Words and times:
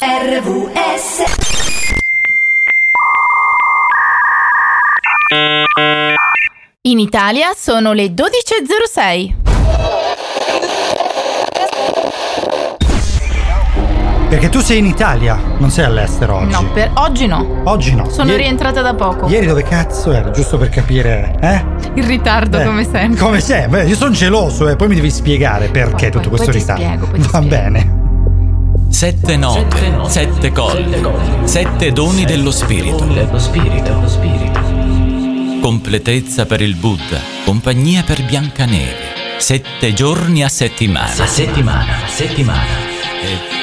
RVS 0.00 1.24
In 6.82 6.98
Italia 7.00 7.52
sono 7.56 7.92
le 7.92 8.06
12.06. 8.14 9.34
Perché 14.28 14.48
tu 14.48 14.60
sei 14.60 14.78
in 14.78 14.86
Italia, 14.86 15.38
non 15.58 15.70
sei 15.70 15.84
all'estero 15.84 16.36
oggi. 16.36 16.50
No, 16.52 16.70
per 16.72 16.90
oggi 16.94 17.26
no. 17.26 17.62
Oggi 17.64 17.94
no. 17.94 18.08
Sono 18.10 18.30
Ieri- 18.30 18.42
rientrata 18.42 18.82
da 18.82 18.94
poco. 18.94 19.26
Ieri 19.28 19.46
dove 19.46 19.62
cazzo 19.62 20.12
eri? 20.12 20.32
Giusto 20.32 20.58
per 20.58 20.68
capire, 20.68 21.34
eh? 21.40 21.64
In 21.94 22.06
ritardo 22.06 22.58
Eh, 22.60 22.64
come 22.64 22.84
sempre. 22.84 23.18
Come 23.18 23.40
sempre? 23.40 23.84
Io 23.86 23.94
sono 23.96 24.10
geloso 24.10 24.68
e 24.68 24.76
poi 24.76 24.88
mi 24.88 24.94
devi 24.96 25.10
spiegare 25.10 25.68
perché 25.68 26.10
tutto 26.10 26.28
poi 26.28 26.38
questo 26.38 26.50
ti 26.52 26.58
ritardo. 26.58 26.82
spiego, 26.82 27.06
poi 27.06 27.20
ti 27.20 27.28
Va 27.30 27.38
spiego. 27.38 27.48
bene. 27.48 28.04
Sette 28.96 29.36
note, 29.36 30.08
sette 30.08 30.52
colle, 30.52 31.02
sette 31.44 31.92
doni 31.92 32.24
dello 32.24 32.50
spirito. 32.50 33.04
Dello 33.04 33.38
spirito, 33.38 33.92
dello 33.92 34.08
spirito. 34.08 35.60
Completezza 35.60 36.46
per 36.46 36.62
il 36.62 36.76
Buddha, 36.76 37.20
compagnia 37.44 38.02
per 38.04 38.24
Biancaneve. 38.24 39.36
Sette 39.36 39.92
giorni 39.92 40.42
a 40.42 40.48
settimana. 40.48 41.12
A 41.12 41.26
settimana, 41.26 42.04
a 42.04 42.08
settimana. 42.08 42.64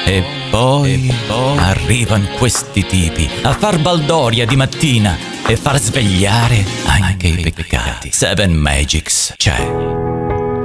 E, 0.06 0.12
e 0.12 0.24
poi, 0.50 1.12
arrivano 1.56 2.28
questi 2.38 2.86
tipi 2.86 3.28
a 3.42 3.52
far 3.54 3.80
baldoria 3.80 4.46
di 4.46 4.54
mattina 4.54 5.16
e 5.48 5.56
far 5.56 5.80
svegliare 5.80 6.64
anche 6.84 7.26
i 7.26 7.50
peccati. 7.50 8.12
Seven 8.12 8.52
Magics 8.52 9.34
c'è. 9.36 10.03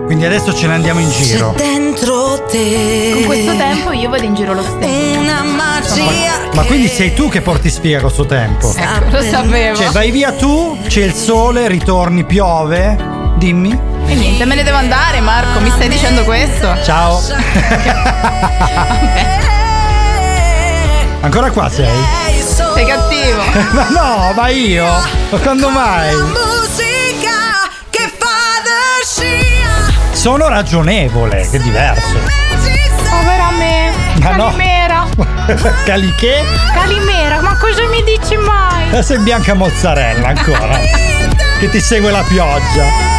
Quindi 0.10 0.26
adesso 0.26 0.52
ce 0.56 0.66
ne 0.66 0.74
andiamo 0.74 1.00
in 1.02 1.12
giro. 1.12 1.54
dentro 1.56 2.44
te 2.50 3.12
Con 3.14 3.26
questo 3.26 3.56
tempo 3.56 3.92
io 3.92 4.10
vado 4.10 4.24
in 4.24 4.34
giro 4.34 4.54
lo 4.56 4.64
stesso. 4.64 5.20
una 5.20 5.44
magia 5.44 6.50
Ma 6.56 6.64
quindi 6.64 6.88
sei 6.88 7.14
tu 7.14 7.30
che 7.30 7.42
porti 7.42 7.70
sfiga 7.70 8.00
con 8.02 8.10
sto 8.10 8.26
tempo? 8.26 8.74
Ecco, 8.76 9.12
lo 9.12 9.22
sapevo. 9.22 9.78
Cioè, 9.78 9.90
vai 9.92 10.10
via 10.10 10.32
tu, 10.32 10.80
c'è 10.88 11.04
il 11.04 11.14
sole, 11.14 11.68
ritorni, 11.68 12.24
piove. 12.24 12.98
Dimmi. 13.36 13.80
E 14.08 14.16
niente, 14.16 14.46
me 14.46 14.56
ne 14.56 14.64
devo 14.64 14.78
andare, 14.78 15.20
Marco. 15.20 15.60
Mi 15.60 15.70
stai 15.70 15.90
dicendo 15.90 16.24
questo? 16.24 16.76
Ciao. 16.84 17.22
Ancora 21.22 21.52
qua 21.52 21.70
sei? 21.70 21.88
Sei 22.74 22.86
cattivo. 22.88 23.44
Ma 23.74 23.90
no, 23.90 24.34
ma 24.36 24.48
io? 24.50 24.88
Ma 25.30 25.38
quando 25.38 25.70
mai? 25.70 26.16
Sono 30.20 30.50
ragionevole, 30.50 31.48
che 31.50 31.56
è 31.56 31.60
diverso. 31.62 32.18
Povera 33.10 33.52
me. 33.52 33.92
Ma 34.22 34.36
no. 34.36 34.46
Calimera. 34.52 35.08
Caliché? 35.86 36.44
Calimera, 36.74 37.40
ma 37.40 37.56
cosa 37.58 37.88
mi 37.88 38.04
dici 38.04 38.36
mai? 38.36 38.92
Eh, 38.92 39.02
Sei 39.02 39.18
bianca 39.20 39.54
mozzarella 39.54 40.28
ancora. 40.28 40.78
che 41.58 41.70
ti 41.70 41.80
segue 41.80 42.12
la 42.12 42.24
pioggia. 42.28 43.19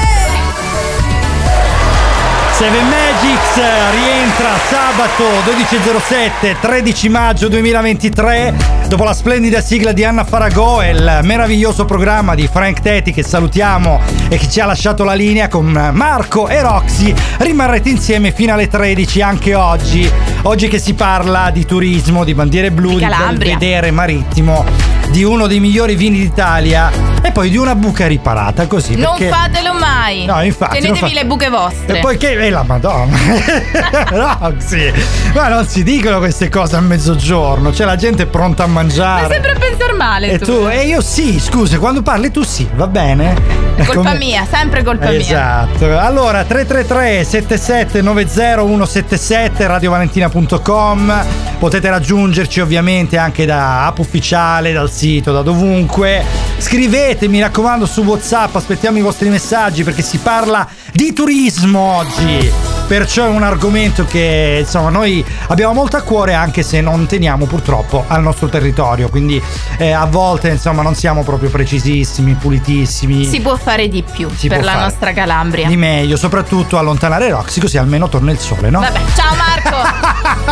Seven 2.60 2.88
Magics 2.88 3.56
rientra 3.90 4.50
sabato 4.68 5.24
12.07, 5.50 6.60
13 6.60 7.08
maggio 7.08 7.48
2023. 7.48 8.54
Dopo 8.86 9.02
la 9.02 9.14
splendida 9.14 9.62
sigla 9.62 9.92
di 9.92 10.04
Anna 10.04 10.24
Faragò 10.24 10.82
e 10.82 10.90
il 10.90 11.20
meraviglioso 11.22 11.86
programma 11.86 12.34
di 12.34 12.46
Frank 12.52 12.80
Teti 12.80 13.14
che 13.14 13.22
salutiamo 13.22 13.98
e 14.28 14.36
che 14.36 14.50
ci 14.50 14.60
ha 14.60 14.66
lasciato 14.66 15.04
la 15.04 15.14
linea 15.14 15.48
con 15.48 15.70
Marco 15.94 16.48
e 16.48 16.60
Roxy, 16.60 17.14
rimarrete 17.38 17.88
insieme 17.88 18.30
fino 18.30 18.52
alle 18.52 18.68
13 18.68 19.22
anche 19.22 19.54
oggi. 19.54 20.12
Oggi 20.42 20.68
che 20.68 20.78
si 20.78 20.92
parla 20.92 21.50
di 21.50 21.64
turismo, 21.64 22.24
di 22.24 22.34
bandiere 22.34 22.70
blu, 22.70 22.90
Di 22.90 23.06
di 23.06 23.06
belvedere 23.06 23.90
marittimo, 23.90 24.66
di 25.08 25.24
uno 25.24 25.46
dei 25.46 25.60
migliori 25.60 25.94
vini 25.94 26.18
d'Italia 26.18 27.09
e 27.22 27.32
poi 27.32 27.50
di 27.50 27.56
una 27.56 27.74
buca 27.74 28.06
riparata 28.06 28.66
così. 28.66 28.96
Non 28.96 29.16
perché- 29.16 29.28
fatelo 29.34 29.74
mai. 29.74 30.24
No, 30.24 30.42
infatti, 30.42 30.80
Tenetevi 30.80 30.98
fa- 30.98 31.20
le 31.20 31.26
buche 31.26 31.48
vostre. 31.48 31.98
e 31.98 32.00
poi 32.00 32.16
che 32.16 32.36
è 32.36 32.50
la 32.50 32.62
madonna 32.62 33.16
Roxy 34.10 34.92
Ma 35.34 35.48
non 35.48 35.66
si 35.66 35.82
dicono 35.82 36.18
queste 36.18 36.48
cose 36.48 36.76
a 36.76 36.80
mezzogiorno 36.80 37.70
C'è 37.70 37.84
la 37.84 37.96
gente 37.96 38.26
pronta 38.26 38.64
a 38.64 38.66
Ma 38.66 38.72
mangiare 38.82 39.28
sempre 39.28 39.52
a 39.52 39.58
pensare 39.58 39.92
male 39.92 40.30
E 40.32 40.38
tu 40.38 40.66
E 40.70 40.86
io 40.86 41.00
sì 41.00 41.38
scusa 41.40 41.78
Quando 41.78 42.02
parli 42.02 42.30
tu 42.30 42.42
sì 42.42 42.68
Va 42.74 42.86
bene 42.86 43.34
È 43.76 43.84
colpa 43.84 44.12
Come- 44.12 44.18
mia, 44.18 44.46
sempre 44.50 44.82
colpa 44.82 45.08
mia. 45.10 45.18
Esatto. 45.18 45.98
Allora 45.98 46.44
333 46.44 47.24
7790 47.24 48.56
177 48.60 49.66
radiovalentina.com 49.66 51.24
Potete 51.58 51.88
raggiungerci 51.90 52.60
ovviamente 52.60 53.18
anche 53.18 53.44
da 53.44 53.86
app 53.86 53.98
ufficiale, 53.98 54.72
dal 54.72 54.90
sito, 54.90 55.30
da 55.32 55.42
dovunque. 55.42 56.24
Scrivete, 56.56 57.09
mi 57.22 57.40
raccomando, 57.40 57.86
su 57.86 58.02
WhatsApp, 58.02 58.54
aspettiamo 58.54 58.98
i 58.98 59.00
vostri 59.00 59.28
messaggi 59.28 59.82
perché 59.82 60.02
si 60.02 60.18
parla 60.18 60.66
di 60.92 61.12
turismo 61.12 61.78
oggi. 61.78 62.52
Perciò 62.86 63.24
è 63.24 63.28
un 63.28 63.42
argomento 63.42 64.04
che 64.04 64.58
insomma 64.60 64.90
noi 64.90 65.24
abbiamo 65.48 65.72
molto 65.72 65.96
a 65.96 66.02
cuore 66.02 66.34
anche 66.34 66.62
se 66.62 66.80
non 66.80 67.06
teniamo 67.06 67.46
purtroppo 67.46 68.04
al 68.06 68.22
nostro 68.22 68.48
territorio, 68.48 69.08
quindi 69.08 69.42
eh, 69.78 69.92
a 69.92 70.06
volte 70.06 70.48
insomma 70.48 70.82
non 70.82 70.94
siamo 70.94 71.22
proprio 71.22 71.50
precisissimi, 71.50 72.34
pulitissimi. 72.34 73.24
Si 73.24 73.40
può 73.40 73.56
fare 73.56 73.88
di 73.88 74.02
più 74.02 74.28
Si 74.34 74.48
per 74.48 74.64
la 74.64 74.80
nostra 74.80 75.12
Calabria. 75.12 75.68
Di 75.68 75.76
meglio, 75.76 76.16
soprattutto 76.16 76.78
allontanare 76.78 77.28
Roxy, 77.28 77.60
così 77.60 77.78
almeno 77.78 78.08
torna 78.08 78.30
il 78.30 78.38
sole, 78.38 78.70
no? 78.70 78.80
Vabbè, 78.80 79.00
ciao 79.14 79.34
Marco. 79.34 79.98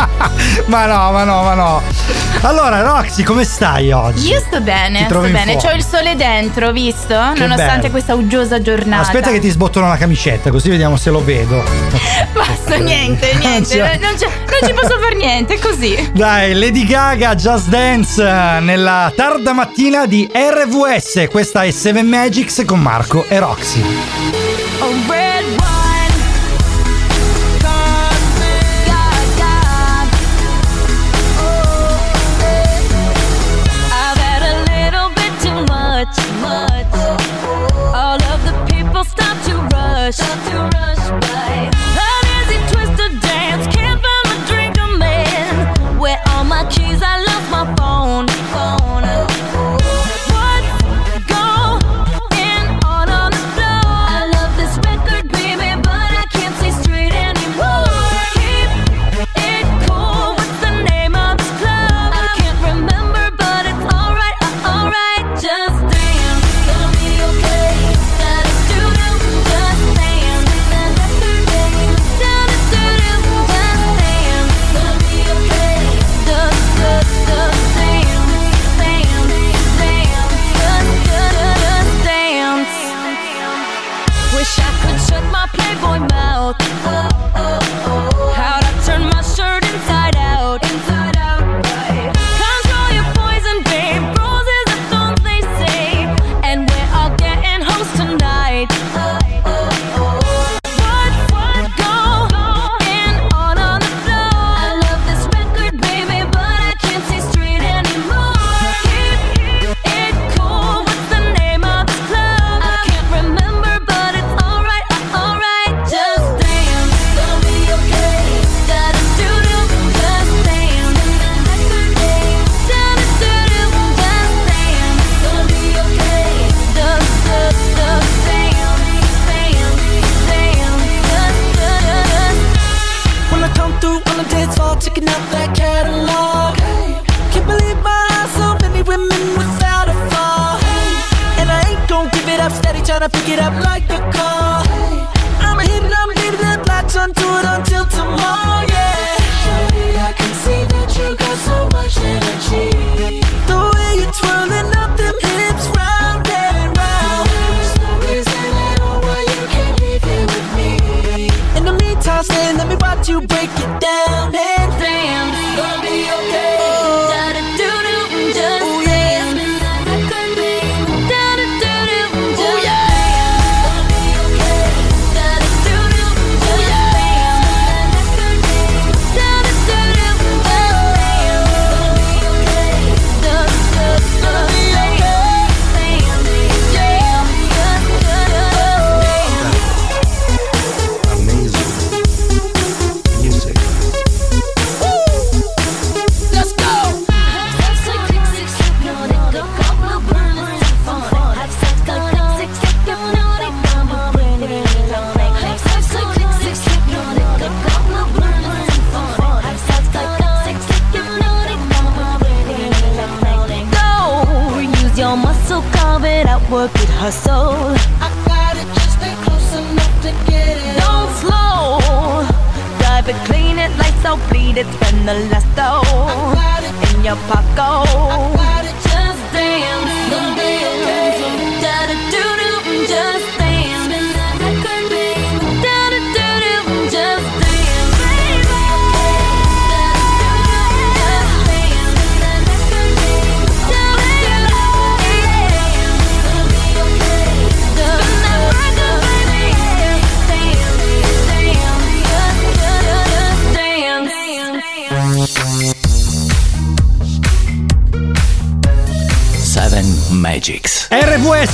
ma 0.67 0.85
no, 0.85 1.11
ma 1.11 1.23
no, 1.23 1.41
ma 1.43 1.53
no. 1.53 1.81
Allora, 2.41 2.81
Roxy, 2.81 3.23
come 3.23 3.43
stai 3.43 3.91
oggi? 3.91 4.29
Io 4.29 4.39
sto 4.39 4.61
bene, 4.61 5.05
sto 5.09 5.19
bene. 5.19 5.57
C'ho 5.57 5.71
il 5.71 5.83
sole 5.83 6.15
dentro, 6.15 6.71
visto? 6.71 7.13
Nonostante 7.13 7.79
bello. 7.79 7.89
questa 7.91 8.15
uggiosa 8.15 8.61
giornata. 8.61 9.01
Aspetta 9.01 9.31
che 9.31 9.39
ti 9.39 9.49
sbottono 9.49 9.87
la 9.87 9.97
camicetta, 9.97 10.49
così 10.49 10.69
vediamo 10.69 10.95
se 10.95 11.09
lo 11.09 11.23
vedo. 11.23 11.61
Basta, 12.31 12.77
niente, 12.77 13.33
niente. 13.35 13.77
non, 13.99 14.15
c'è- 14.15 14.27
non 14.27 14.67
ci 14.67 14.73
posso 14.73 14.99
fare 14.99 15.15
niente, 15.15 15.55
è 15.55 15.59
così. 15.59 16.11
Dai, 16.13 16.53
Lady 16.53 16.85
Gaga, 16.85 17.35
Just 17.35 17.67
Dance 17.67 18.23
nella 18.61 19.11
tarda 19.15 19.51
mattina 19.53 20.05
di 20.05 20.29
RVS. 20.31 21.27
Questa 21.29 21.63
è 21.63 21.71
Seven 21.71 22.07
Magics 22.07 22.63
con 22.65 22.79
Marco 22.79 23.25
e 23.27 23.39
Roxy. 23.39 23.83
Oh, 24.79 25.28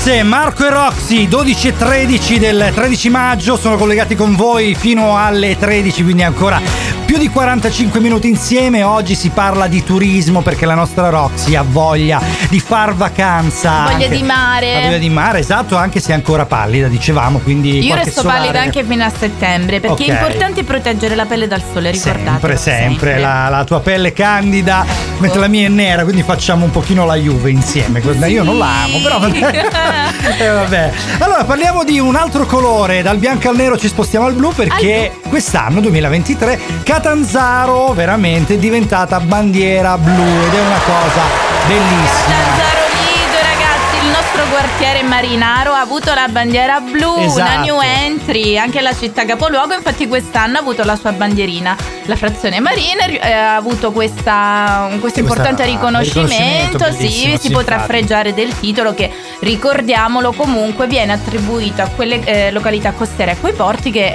RVS, 0.06 0.22
Marco 0.24 0.63
e 0.63 0.69
Roxy, 0.69 1.28
12 1.28 1.68
e 1.69 1.75
13 1.75 2.38
del 2.38 2.72
13 2.75 3.10
maggio, 3.10 3.57
sono 3.57 3.75
collegati 3.75 4.16
con 4.16 4.36
voi 4.36 4.75
fino 4.75 5.18
alle 5.18 5.57
13, 5.57 6.04
quindi 6.04 6.22
ancora 6.22 6.62
più 7.06 7.18
di 7.18 7.30
45 7.30 8.00
minuti 8.00 8.28
insieme. 8.28 8.81
Oggi 8.84 9.16
si 9.16 9.30
parla 9.30 9.68
di 9.68 9.84
turismo 9.84 10.42
perché 10.42 10.66
la 10.66 10.74
nostra 10.74 11.10
Roxy 11.10 11.56
ha 11.56 11.63
voglia 11.68 12.19
di 12.50 12.60
far 12.60 12.96
vacanza. 12.96 13.84
Voglia 13.84 14.06
anche- 14.06 14.10
di 14.10 14.24
mare. 14.24 14.75
Ha 14.75 14.81
voglia 14.81 14.98
di 14.98 15.10
mare, 15.10 15.40
esatto, 15.40 15.75
anche 15.78 16.00
se 16.00 16.12
è 16.12 16.16
ancora 16.16 16.46
pallida, 16.46 16.88
dicevamo, 16.88 17.40
quindi 17.40 17.86
Io 17.86 17.94
resto 17.96 18.22
solare. 18.22 18.40
pallida 18.40 18.62
anche 18.62 18.84
fino 18.84 19.04
a 19.04 19.12
settembre 19.16 19.80
perché 19.80 20.04
Ok. 20.04 20.10
è 20.10 20.12
importante 20.13 20.63
proteggere 20.63 21.16
la 21.16 21.25
pelle 21.25 21.48
dal 21.48 21.62
sole, 21.72 21.92
ricordatelo. 21.92 22.30
Sempre, 22.31 22.57
sempre, 22.57 23.19
La, 23.19 23.50
la 23.50 23.63
tua 23.63 23.80
pelle 23.81 24.12
candida, 24.13 24.86
mentre 25.19 25.40
la 25.40 25.48
mia 25.48 25.68
è 25.68 25.69
nera, 25.69 26.04
quindi 26.04 26.24
facciamo 26.24 26.66
un 26.66 26.72
pochino 26.72 27.06
la 27.06 27.16
Juve 27.16 27.52
insieme. 27.52 28.02
Io 28.28 28.44
non 28.44 28.57
la 28.57 28.84
amo, 28.84 29.00
però. 29.02 29.19
Eh, 30.38 30.48
vabbè. 30.50 30.92
Allora 31.19 31.44
parliamo 31.44 31.84
di 31.84 32.00
un 32.00 32.16
altro 32.16 32.46
colore, 32.46 33.02
dal 33.04 33.18
bianco 33.18 33.48
al 33.50 33.56
nero 33.56 33.78
ci 33.78 33.88
spostiamo 33.88 34.25
al 34.25 34.34
blu 34.34 34.52
perché 34.54 35.19
quest'anno 35.30 35.80
2023 35.81 36.60
Catanzaro 36.95 37.92
veramente 37.92 38.53
è 38.53 38.57
diventata 38.57 39.19
bandiera 39.19 39.97
blu 39.97 40.13
ed 40.13 40.53
è 40.53 40.62
una 40.62 40.80
cosa 40.86 41.24
bellissima. 41.68 42.38
Il 42.38 42.84
nostro 44.35 44.51
quartiere 44.51 45.01
marinaro 45.03 45.71
ha 45.71 45.79
avuto 45.79 46.13
la 46.13 46.27
bandiera 46.27 46.81
blu, 46.81 47.13
una 47.13 47.23
Esatto. 47.23 47.61
new 47.61 47.79
entry, 47.79 48.57
anche 48.57 48.81
la 48.81 48.93
città 48.93 49.23
capoluogo, 49.23 49.73
infatti 49.73 50.07
quest'anno 50.09 50.57
ha 50.57 50.59
avuto 50.59 50.83
la 50.83 50.97
sua 50.97 51.13
bandierina. 51.13 51.75
La 52.05 52.17
frazione 52.17 52.59
marina 52.59 53.05
eh, 53.05 53.31
ha 53.31 53.55
avuto 53.55 53.91
questa, 53.91 54.89
questo 54.99 55.21
importante 55.21 55.63
questa- 55.63 55.71
riconoscimento, 55.73 56.77
riconoscimento 56.77 57.37
sì, 57.39 57.47
si 57.47 57.51
potrà 57.51 57.75
infatti. 57.75 57.91
freggiare 57.93 58.33
del 58.33 58.59
titolo 58.59 58.93
che 58.93 59.09
ricordiamolo 59.39 60.33
comunque 60.33 60.85
viene 60.87 61.13
attribuito 61.13 61.81
a 61.81 61.87
quelle 61.87 62.21
eh, 62.25 62.51
località 62.51 62.91
costiere 62.91 63.31
e 63.31 63.33
a 63.35 63.37
quei 63.37 63.53
porti 63.53 63.89
che 63.89 64.05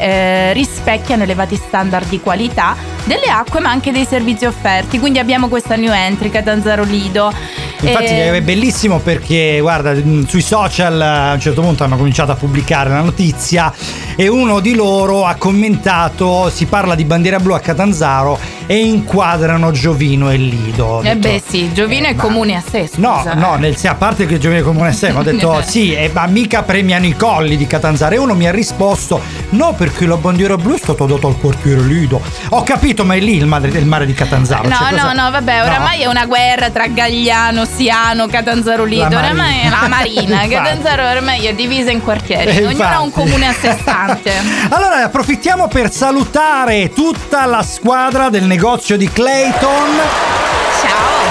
eh, 0.50 0.52
rispecchiano 0.52 1.22
elevati 1.22 1.56
standard 1.56 2.08
di 2.08 2.20
qualità 2.20 2.76
delle 3.05 3.31
acque 3.31 3.61
ma 3.61 3.70
anche 3.70 3.90
dei 3.90 4.05
servizi 4.05 4.44
offerti. 4.44 4.99
Quindi 4.99 5.19
abbiamo 5.19 5.49
questa 5.49 5.76
new 5.76 5.93
entry 5.93 6.28
Catanzaro 6.31 6.84
Lido. 6.84 7.32
Infatti 7.81 8.05
Eh, 8.13 8.32
è 8.32 8.43
bellissimo 8.43 8.99
perché 8.99 9.58
guarda 9.60 9.93
mh, 9.93 10.27
sui 10.27 10.43
social 10.43 11.01
eh, 11.01 11.05
a 11.05 11.32
un 11.32 11.41
certo 11.41 11.60
punto 11.63 11.84
hanno 11.84 11.96
cominciato 11.96 12.32
a 12.32 12.34
pubblicare 12.34 12.91
la 12.91 13.01
notizia 13.01 13.72
e 14.17 14.29
uno 14.29 14.60
di 14.60 14.75
loro 14.75 15.25
ha 15.25 15.34
commentato 15.37 16.51
si 16.51 16.67
parla 16.67 16.94
di 16.94 17.05
bandiera 17.05 17.39
blu 17.39 17.55
a 17.55 17.60
Catanzaro 17.60 18.39
e 18.67 18.77
inquadrano 18.84 19.72
Giovino 19.72 20.31
e 20.31 20.37
Lido. 20.37 21.01
Eh 21.01 21.17
detto, 21.17 21.29
beh 21.29 21.43
sì, 21.44 21.72
Giovino 21.72 22.06
eh, 22.06 22.10
è 22.10 22.15
ma- 22.15 22.22
comune 22.22 22.55
a 22.55 22.63
sé, 22.69 22.89
No, 22.96 23.17
scusa. 23.19 23.34
no, 23.34 23.56
nel, 23.56 23.77
a 23.82 23.94
parte 23.94 24.27
che 24.27 24.39
Giovino 24.39 24.60
è 24.60 24.65
comune 24.65 24.89
a 24.91 24.93
sé, 24.93 25.10
ma 25.10 25.20
ho 25.20 25.22
detto 25.25 25.60
sì, 25.67 25.93
eh, 25.93 26.08
ma 26.13 26.27
mica 26.27 26.63
premiano 26.63 27.06
i 27.06 27.17
colli 27.17 27.56
di 27.56 27.67
Catanzaro. 27.67 28.15
E 28.15 28.19
uno 28.19 28.34
mi 28.37 28.46
ha 28.46 28.53
risposto: 28.53 29.20
no, 29.51 29.72
perché 29.77 30.06
la 30.06 30.17
bandiera 30.17 30.56
blu 30.56 30.75
è 30.75 30.79
stata 30.79 31.05
data 31.05 31.27
al 31.27 31.37
quartiere 31.41 31.81
Lido. 31.81 32.20
Ho 32.51 32.63
capito, 32.63 33.05
ma 33.05 33.15
è 33.17 33.19
lì 33.19 33.37
il 33.37 33.46
mare, 33.46 33.67
il 33.69 33.87
mare 33.87 34.06
di 34.06 34.15
Catanzaro. 34.15 34.69
No, 34.69 34.75
cioè, 34.77 34.91
no, 34.93 34.96
cosa- 34.99 35.13
no, 35.15 35.31
vabbè, 35.32 35.56
No. 35.58 35.65
oramai 35.65 36.03
è 36.03 36.06
una 36.06 36.27
guerra 36.27 36.70
tra 36.70 36.87
Gagliano, 36.87 37.65
Siano, 37.74 38.27
Catanzaro 38.27 38.84
Lido. 38.84 39.08
La 39.08 39.19
Oramai 39.19 39.60
è 39.60 39.69
la 39.69 39.89
Marina. 39.89 40.46
Catanzaro 40.48 41.08
ormai 41.08 41.46
è 41.46 41.55
divisa 41.55 41.91
in 41.91 42.03
quartieri. 42.03 42.56
Eh, 42.56 42.67
Ognuno 42.67 42.84
ha 42.84 43.00
un 43.00 43.10
comune 43.10 43.46
a 43.48 43.53
sé 43.53 43.77
stante. 43.81 44.32
Allora 44.70 45.05
approfittiamo 45.05 45.69
per 45.69 45.91
salutare 45.91 46.93
tutta 46.93 47.44
la 47.46 47.62
squadra 47.62 48.29
del 48.29 48.44
negozio 48.44 48.96
di 48.96 49.10
Clayton. 49.10 50.50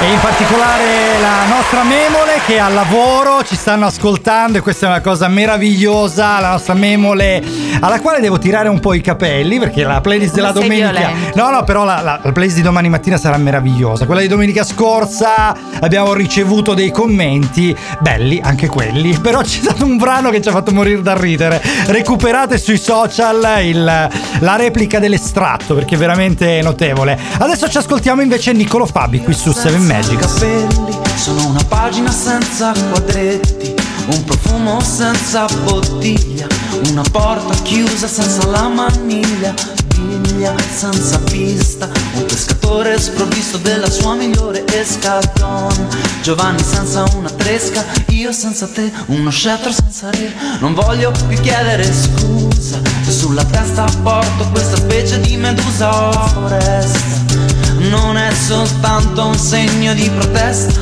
E 0.01 0.11
in 0.13 0.19
particolare 0.21 1.19
la 1.19 1.45
nostra 1.53 1.83
Memole 1.83 2.39
che 2.45 2.55
è 2.55 2.59
al 2.59 2.73
lavoro 2.73 3.43
ci 3.43 3.55
stanno 3.55 3.85
ascoltando 3.85 4.57
e 4.57 4.61
questa 4.61 4.85
è 4.85 4.89
una 4.89 5.01
cosa 5.01 5.27
meravigliosa. 5.27 6.39
La 6.39 6.51
nostra 6.51 6.73
Memole 6.73 7.43
alla 7.81 7.99
quale 7.99 8.21
devo 8.21 8.37
tirare 8.39 8.69
un 8.69 8.79
po' 8.79 8.93
i 8.93 9.01
capelli 9.01 9.59
perché 9.59 9.83
la 9.83 9.99
playlist 10.01 10.33
della 10.33 10.51
domenica. 10.51 11.09
No, 11.35 11.49
no, 11.49 11.63
però 11.63 11.83
la, 11.83 12.01
la- 12.01 12.19
la 12.23 12.31
playlist 12.31 12.55
di 12.57 12.61
domani 12.63 12.87
mattina 12.89 13.17
sarà 13.17 13.35
meravigliosa. 13.37 14.05
Quella 14.05 14.21
di 14.21 14.27
domenica 14.27 14.63
scorsa 14.63 15.55
abbiamo 15.81 16.13
ricevuto 16.13 16.73
dei 16.73 16.91
commenti 16.91 17.75
belli, 17.99 18.39
anche 18.43 18.67
quelli. 18.67 19.17
Però 19.29 19.41
c'è 19.41 19.47
stato 19.61 19.83
un 19.85 19.97
brano 19.97 20.29
che 20.29 20.41
ci 20.41 20.47
ha 20.47 20.51
fatto 20.51 20.71
morire 20.71 21.01
da 21.01 21.15
ridere. 21.15 21.61
Recuperate 21.87 22.57
sui 22.57 22.77
social 22.77 23.63
il- 23.65 24.07
la 24.39 24.55
replica 24.55 24.99
dell'estratto 24.99 25.75
perché 25.75 25.95
è 25.95 25.97
veramente 25.97 26.61
notevole. 26.61 27.19
Adesso 27.39 27.67
ci 27.69 27.77
ascoltiamo 27.77 28.21
invece 28.21 28.53
Niccolo 28.53 28.85
Fabi 28.85 29.19
qui 29.21 29.33
su 29.33 29.51
Seven 29.89 30.05
Magics. 30.05 30.33
capelli 30.33 30.97
sono 31.15 31.47
una 31.47 31.63
pagina 31.63 32.11
senza 32.11 32.71
quadretti, 32.91 33.73
un 34.11 34.23
profumo 34.23 34.79
senza 34.81 35.47
bottiglia, 35.63 36.47
una 36.89 37.01
porta 37.11 37.55
chiusa 37.63 38.07
senza 38.07 38.45
la 38.47 38.67
maniglia, 38.67 39.53
biglia 39.95 40.53
senza 40.71 41.17
pista, 41.19 41.89
un 42.13 42.25
pescatore 42.25 42.99
sprovvisto 42.99 43.57
della 43.57 43.89
sua 43.89 44.13
migliore 44.13 44.63
escadron, 44.67 45.87
Giovanni 46.21 46.63
senza 46.63 47.03
una 47.15 47.29
tresca, 47.31 47.83
io 48.09 48.31
senza 48.31 48.67
te, 48.67 48.91
uno 49.07 49.31
scettro 49.31 49.71
senza 49.71 50.11
re, 50.11 50.31
non 50.59 50.75
voglio 50.75 51.11
più 51.27 51.39
chiedere 51.41 51.83
scusa, 51.91 52.79
sulla 53.07 53.43
testa 53.43 53.85
porto 54.03 54.47
questa 54.51 54.77
specie 54.77 55.19
di 55.19 55.35
medusa 55.35 56.11
foresta. 56.11 57.58
Non 57.89 58.17
è 58.17 58.31
soltanto 58.33 59.25
un 59.25 59.37
segno 59.37 59.93
di 59.93 60.09
protesta, 60.09 60.81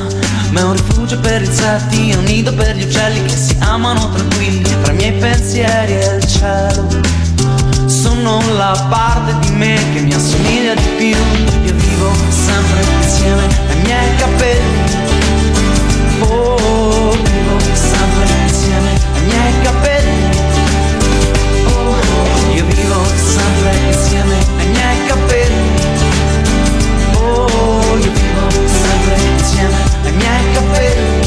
ma 0.50 0.60
è 0.60 0.62
un 0.62 0.72
rifugio 0.74 1.18
per 1.18 1.42
insetti, 1.42 2.10
è 2.10 2.16
un 2.16 2.24
nido 2.24 2.52
per 2.52 2.76
gli 2.76 2.82
uccelli 2.82 3.22
che 3.24 3.36
si 3.36 3.56
amano 3.60 4.10
tranquilli 4.10 4.68
fra 4.82 4.92
i 4.92 4.96
miei 4.96 5.12
pensieri 5.12 5.92
e 5.94 6.16
il 6.16 6.26
cielo. 6.26 6.86
Sono 7.86 8.42
la 8.56 8.86
parte 8.90 9.38
di 9.40 9.54
me 9.54 9.78
che 9.94 10.00
mi 10.00 10.12
assomiglia 10.12 10.74
di 10.74 10.88
più, 10.96 11.16
io 11.64 11.74
vivo 11.74 12.12
sempre 12.28 12.84
insieme 13.02 13.46
ai 13.68 13.80
miei 13.82 14.16
capelli. 14.16 14.96
Oh, 16.20 17.10
vivo 17.10 17.58
sempre 17.72 18.26
insieme 18.46 18.90
ai 19.14 19.22
miei 19.24 19.60
capelli. 19.62 20.36
Oh, 21.64 22.54
io 22.54 22.64
vivo 22.64 23.02
sempre 23.16 23.76
insieme 23.86 24.57
insieme 29.58 29.76
ai 30.04 30.12
miei 30.12 30.52
capelli. 30.52 31.26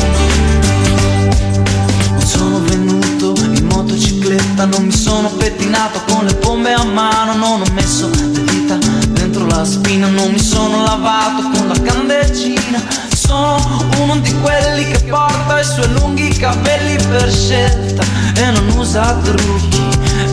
Non 2.11 2.25
sono 2.25 2.59
venuto 2.61 3.33
in 3.43 3.65
motocicletta, 3.65 4.65
non 4.65 4.85
mi 4.85 4.91
sono 4.91 5.29
pettinato 5.29 6.01
con 6.07 6.25
le 6.25 6.33
pompe 6.35 6.71
a 6.71 6.83
mano, 6.83 7.33
non 7.33 7.61
ho 7.61 7.71
messo 7.73 8.09
le 8.09 8.43
dita 8.43 8.77
dentro 9.09 9.45
la 9.47 9.65
spina, 9.65 10.07
non 10.07 10.31
mi 10.31 10.39
sono 10.39 10.83
lavato 10.83 11.50
con 11.57 11.67
la 11.67 11.81
candeggina. 11.81 12.81
Sono 13.13 13.85
uno 14.00 14.17
di 14.17 14.33
quelli 14.41 14.91
che 14.91 15.03
porta 15.09 15.59
i 15.59 15.63
suoi 15.63 15.91
lunghi 15.93 16.29
capelli 16.29 16.95
per 17.09 17.31
scelta 17.31 18.03
e 18.35 18.51
non 18.51 18.67
usa 18.77 19.17
trucchi. 19.23 19.79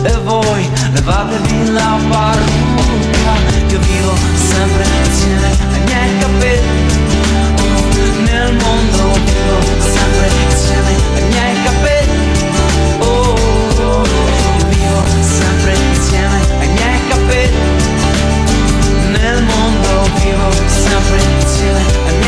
E 0.03 0.17
voi 0.23 0.69
levatevi 0.93 1.71
la 1.71 1.97
parrucca. 2.09 3.57
Io 3.67 3.79
vivo 3.79 4.15
sempre 4.35 4.85
insieme 5.03 5.47
ai 5.73 5.81
miei 5.85 6.17
capelli. 6.19 6.78
Oh, 8.49 8.51
nel 8.51 8.63
mondo 8.63 9.13
vivo 9.25 9.57
sempre 9.79 10.27
insieme 10.49 10.95
ai 11.13 11.23
miei 11.23 11.63
capelli. 11.63 12.31
Oh, 12.97 13.35
io 13.77 14.67
vivo 14.69 15.03
sempre 15.21 15.75
insieme 15.75 16.39
ai 16.59 16.67
miei 16.69 17.07
capelli. 17.09 17.57
Nel 19.11 19.43
mondo 19.43 20.09
vivo 20.15 20.49
sempre 20.65 21.21
insieme 21.39 21.77
ai 21.77 21.83
miei 21.83 21.93
capelli. 21.93 22.18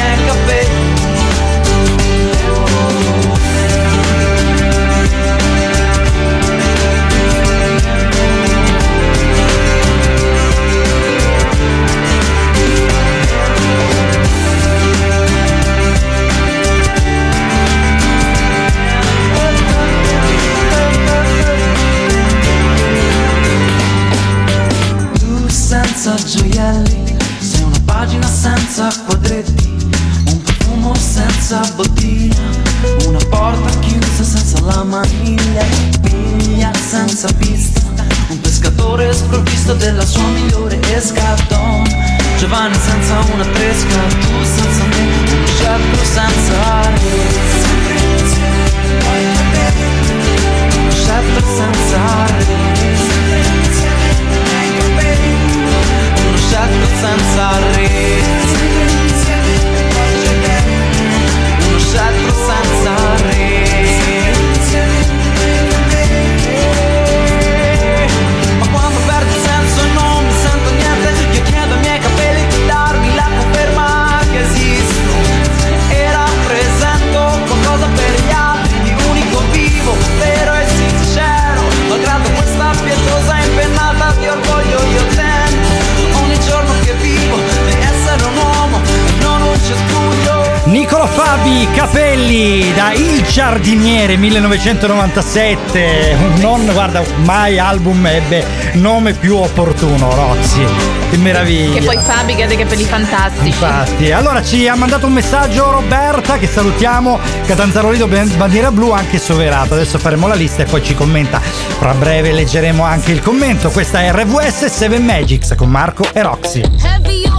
Giardiniere 94.11 94.41
1997. 94.41 96.17
Non, 96.39 96.69
guarda, 96.73 97.01
mai 97.23 97.59
album 97.59 98.05
ebbe 98.05 98.45
nome 98.73 99.13
più 99.13 99.37
opportuno, 99.37 100.13
Rozzi. 100.13 100.65
Che 101.09 101.17
meraviglia. 101.17 101.79
Che 101.79 101.85
poi 101.85 101.97
Fabi 101.97 102.41
ha 102.41 102.47
dei 102.47 102.57
capelli 102.57 102.83
fantastici. 102.83 103.47
Infatti, 103.47 104.11
allora 104.11 104.43
ci 104.43 104.67
ha 104.67 104.75
mandato 104.75 105.07
un 105.07 105.13
messaggio 105.13 105.71
Roberta 105.71 106.37
che 106.37 106.47
salutiamo, 106.47 107.19
Catanzarolido 107.45 108.07
bandiera 108.07 108.71
blu 108.71 108.91
anche 108.91 109.17
soverato. 109.19 109.73
Adesso 109.75 109.97
faremo 109.97 110.27
la 110.27 110.35
lista 110.35 110.63
e 110.63 110.65
poi 110.65 110.83
ci 110.83 110.95
commenta. 110.95 111.39
Fra 111.39 111.93
breve 111.93 112.31
leggeremo 112.31 112.83
anche 112.83 113.11
il 113.11 113.21
commento. 113.21 113.69
Questa 113.69 114.01
è 114.01 114.11
RVS 114.11 114.65
7 114.65 114.99
Magics 114.99 115.53
con 115.55 115.69
Marco 115.69 116.05
e 116.11 116.21
Roxy. 116.21 116.61
Heavy 116.83 117.30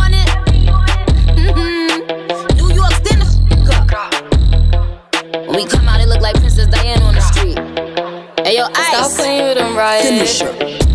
Stop 8.92 9.10
playing 9.12 9.44
with 9.48 9.56
them, 9.56 9.74
right? 9.74 10.02
Finish 10.02 10.42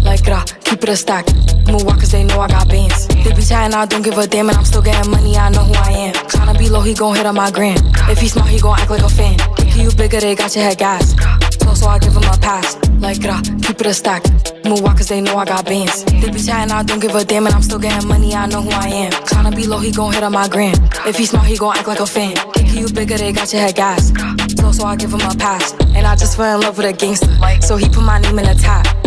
Like, 0.05 0.23
grah, 0.23 0.43
keep 0.63 0.83
it 0.83 0.89
a 0.89 0.95
stack. 0.95 1.25
Move 1.65 1.83
walk 1.83 1.99
cause 1.99 2.11
they 2.11 2.23
know 2.23 2.39
I 2.39 2.47
got 2.47 2.69
bands. 2.69 3.07
They 3.07 3.33
be 3.33 3.41
chatting, 3.41 3.73
I 3.73 3.87
don't 3.87 4.03
give 4.03 4.15
a 4.19 4.27
damn, 4.27 4.49
and 4.49 4.57
I'm 4.57 4.65
still 4.65 4.83
getting 4.83 5.09
money, 5.09 5.35
I 5.35 5.49
know 5.49 5.63
who 5.63 5.73
I 5.73 5.91
am. 5.91 6.13
Tryna 6.13 6.59
be 6.59 6.69
low, 6.69 6.81
he 6.81 6.93
gon' 6.93 7.15
hit 7.15 7.25
on 7.25 7.33
my 7.33 7.49
gram. 7.49 7.77
If 8.07 8.19
he 8.19 8.27
smart, 8.27 8.49
he 8.49 8.59
gon' 8.59 8.79
act 8.79 8.91
like 8.91 9.01
a 9.01 9.09
fan. 9.09 9.39
Thinking 9.57 9.81
you 9.81 9.91
bigger, 9.91 10.19
they 10.19 10.35
got 10.35 10.55
your 10.55 10.65
head 10.65 10.77
gas. 10.77 11.15
So, 11.59 11.73
so 11.73 11.87
I 11.87 11.97
give 11.97 12.13
him 12.13 12.23
a 12.23 12.37
pass. 12.37 12.77
Like, 12.99 13.21
grah, 13.21 13.41
keep 13.61 13.79
it 13.79 13.85
a 13.85 13.93
stack. 13.93 14.23
Move 14.65 14.81
walk 14.81 14.97
cause 14.97 15.07
they 15.07 15.21
know 15.21 15.37
I 15.37 15.45
got 15.45 15.65
bands. 15.65 16.03
They 16.05 16.29
be 16.29 16.39
chatting, 16.39 16.71
I 16.71 16.83
don't 16.83 16.99
give 16.99 17.15
a 17.15 17.23
damn, 17.23 17.45
and 17.45 17.55
I'm 17.55 17.61
still 17.61 17.79
getting 17.79 18.07
money, 18.07 18.33
I 18.33 18.47
know 18.47 18.61
who 18.61 18.71
I 18.71 18.87
am. 18.87 19.11
Tryna 19.11 19.55
be 19.55 19.65
low, 19.65 19.79
he 19.79 19.91
gon' 19.91 20.13
hit 20.13 20.23
on 20.23 20.33
my 20.33 20.47
gram. 20.47 20.75
If 21.05 21.17
he 21.17 21.25
smart, 21.25 21.45
he 21.45 21.57
gon' 21.57 21.77
act 21.77 21.87
like 21.87 21.99
a 21.99 22.05
fan. 22.05 22.35
Thinking 22.53 22.79
you 22.79 22.89
bigger, 22.89 23.17
they 23.17 23.31
got 23.31 23.51
your 23.53 23.61
head 23.61 23.75
gas. 23.75 24.11
So, 24.59 24.71
so 24.71 24.85
I 24.85 24.95
give 24.95 25.13
him 25.13 25.21
a 25.21 25.35
pass. 25.35 25.73
And 25.95 26.05
I 26.05 26.15
just 26.15 26.35
fell 26.37 26.55
in 26.55 26.61
love 26.61 26.77
with 26.77 26.87
a 26.87 26.93
gangster. 26.93 27.33
So 27.61 27.77
he 27.77 27.87
put 27.87 28.03
my 28.03 28.19
name 28.19 28.39
in 28.39 28.45
the 28.45 28.55
top. 28.55 29.06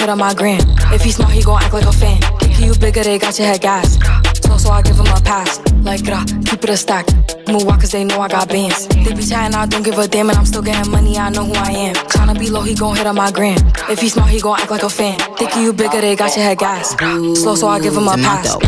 hit 0.01 0.09
on 0.09 0.17
my 0.17 0.33
gram. 0.33 0.59
If 0.91 1.03
he 1.03 1.11
smart, 1.11 1.31
he 1.31 1.43
gon' 1.43 1.61
act 1.61 1.73
like 1.73 1.85
a 1.85 1.91
fan. 1.91 2.19
Thinking 2.39 2.65
you 2.65 2.75
bigger, 2.75 3.03
they 3.03 3.19
got 3.19 3.37
your 3.37 3.47
head 3.47 3.61
gas. 3.61 3.99
So, 4.43 4.57
so 4.57 4.71
I 4.71 4.81
give 4.81 4.97
him 4.97 5.05
a 5.05 5.21
pass. 5.21 5.61
Like, 5.83 6.01
rah, 6.07 6.25
keep 6.45 6.63
it 6.63 6.69
a 6.69 6.77
stack. 6.77 7.05
Move 7.47 7.65
walk 7.65 7.81
cause 7.81 7.91
they 7.91 8.03
know 8.03 8.19
I 8.19 8.27
got 8.27 8.49
bands. 8.49 8.87
They 8.87 9.13
be 9.13 9.23
chatting, 9.23 9.55
I 9.55 9.65
don't 9.67 9.83
give 9.83 9.97
a 9.99 10.07
damn, 10.07 10.29
and 10.29 10.37
I'm 10.37 10.45
still 10.45 10.63
getting 10.63 10.91
money, 10.91 11.17
I 11.17 11.29
know 11.29 11.45
who 11.45 11.53
I 11.53 11.71
am. 11.87 11.95
Tryna 12.13 12.39
be 12.39 12.49
low, 12.49 12.61
he 12.61 12.73
gon' 12.73 12.95
hit 12.95 13.05
on 13.05 13.15
my 13.15 13.31
gram. 13.31 13.57
If 13.89 13.99
he 13.99 14.09
smart, 14.09 14.29
he 14.29 14.41
gon' 14.41 14.59
act 14.59 14.71
like 14.71 14.83
a 14.83 14.89
fan. 14.89 15.19
Think 15.37 15.55
you 15.55 15.71
bigger, 15.71 16.01
they 16.01 16.15
got 16.15 16.35
your 16.35 16.45
head 16.45 16.57
gas. 16.57 16.95
Slow, 17.41 17.55
so 17.55 17.67
I 17.67 17.79
give 17.79 17.95
him 17.95 18.07
a 18.07 18.17
pass. 18.17 18.57
I, 18.57 18.67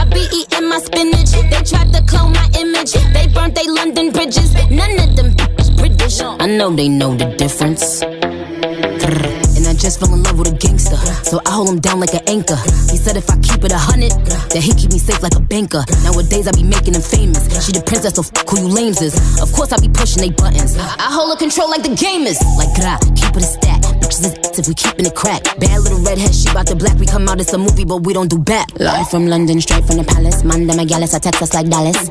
I 0.00 0.04
be 0.10 0.26
eating 0.32 0.68
my 0.68 0.78
spinach. 0.78 1.32
They 1.32 1.62
tried 1.62 1.92
to 1.92 2.02
clone 2.08 2.32
my 2.32 2.48
image. 2.58 2.92
They 3.12 3.26
burnt 3.28 3.54
they 3.54 3.68
London 3.68 4.10
bridges. 4.10 4.54
None 4.70 4.98
of 4.98 5.16
them 5.16 5.32
bitches 5.32 5.63
British. 5.76 6.20
I 6.20 6.46
know 6.46 6.74
they 6.74 6.88
know 6.88 7.14
the 7.14 7.26
difference. 7.36 8.02
And 9.56 9.66
I 9.68 9.74
just 9.74 10.00
fell 10.00 10.12
in 10.12 10.22
love 10.22 10.38
with 10.38 10.52
a 10.52 10.56
gangster. 10.56 10.96
So 11.24 11.40
I 11.46 11.50
hold 11.50 11.68
him 11.68 11.78
down 11.80 12.00
like 12.00 12.12
an 12.14 12.22
anchor. 12.26 12.56
He 12.90 12.96
said 12.96 13.16
if 13.16 13.30
I 13.30 13.38
keep 13.38 13.64
it 13.64 13.72
a 13.72 13.78
hundred, 13.78 14.12
that 14.52 14.60
he 14.60 14.72
keep 14.74 14.92
me 14.92 14.98
safe 14.98 15.22
like 15.22 15.34
a 15.36 15.40
banker. 15.40 15.84
Nowadays 16.02 16.48
I 16.48 16.52
be 16.52 16.62
making 16.64 16.94
him 16.94 17.02
famous. 17.02 17.44
She 17.64 17.72
the 17.72 17.82
princess, 17.84 18.14
so 18.16 18.22
f- 18.22 18.32
who 18.48 18.60
you 18.60 18.68
lames 18.68 19.00
is. 19.00 19.14
Of 19.40 19.52
course 19.52 19.72
I 19.72 19.78
be 19.78 19.88
pushing 19.88 20.22
they 20.22 20.30
buttons. 20.30 20.76
I 20.76 21.08
hold 21.12 21.30
her 21.30 21.38
control 21.38 21.70
like 21.70 21.82
the 21.82 21.94
game 21.94 22.26
is. 22.26 22.40
Like 22.58 22.72
gra, 22.74 22.98
keep 23.14 23.32
it 23.36 23.44
a 23.44 23.48
stack. 23.48 23.80
Bitches 24.02 24.26
is 24.26 24.58
if 24.58 24.68
we 24.68 24.74
keeping 24.74 25.06
it 25.06 25.14
crack. 25.14 25.44
Bad 25.58 25.80
little 25.80 26.00
redhead, 26.02 26.34
she 26.34 26.52
bout 26.52 26.66
the 26.66 26.76
black. 26.76 26.98
We 26.98 27.06
come 27.06 27.28
out, 27.28 27.40
it's 27.40 27.52
a 27.52 27.58
movie, 27.58 27.84
but 27.84 28.02
we 28.04 28.12
don't 28.12 28.28
do 28.28 28.38
back. 28.38 28.68
Live 28.80 29.08
from 29.08 29.26
London, 29.28 29.60
straight 29.60 29.84
from 29.84 29.96
the 29.98 30.04
palace. 30.04 30.42
Man, 30.44 30.66
them 30.66 30.78
a 30.78 30.84
gallus, 30.84 31.14
I 31.14 31.20
text 31.20 31.40
us 31.42 31.54
like 31.54 31.68
Dallas. 31.70 32.10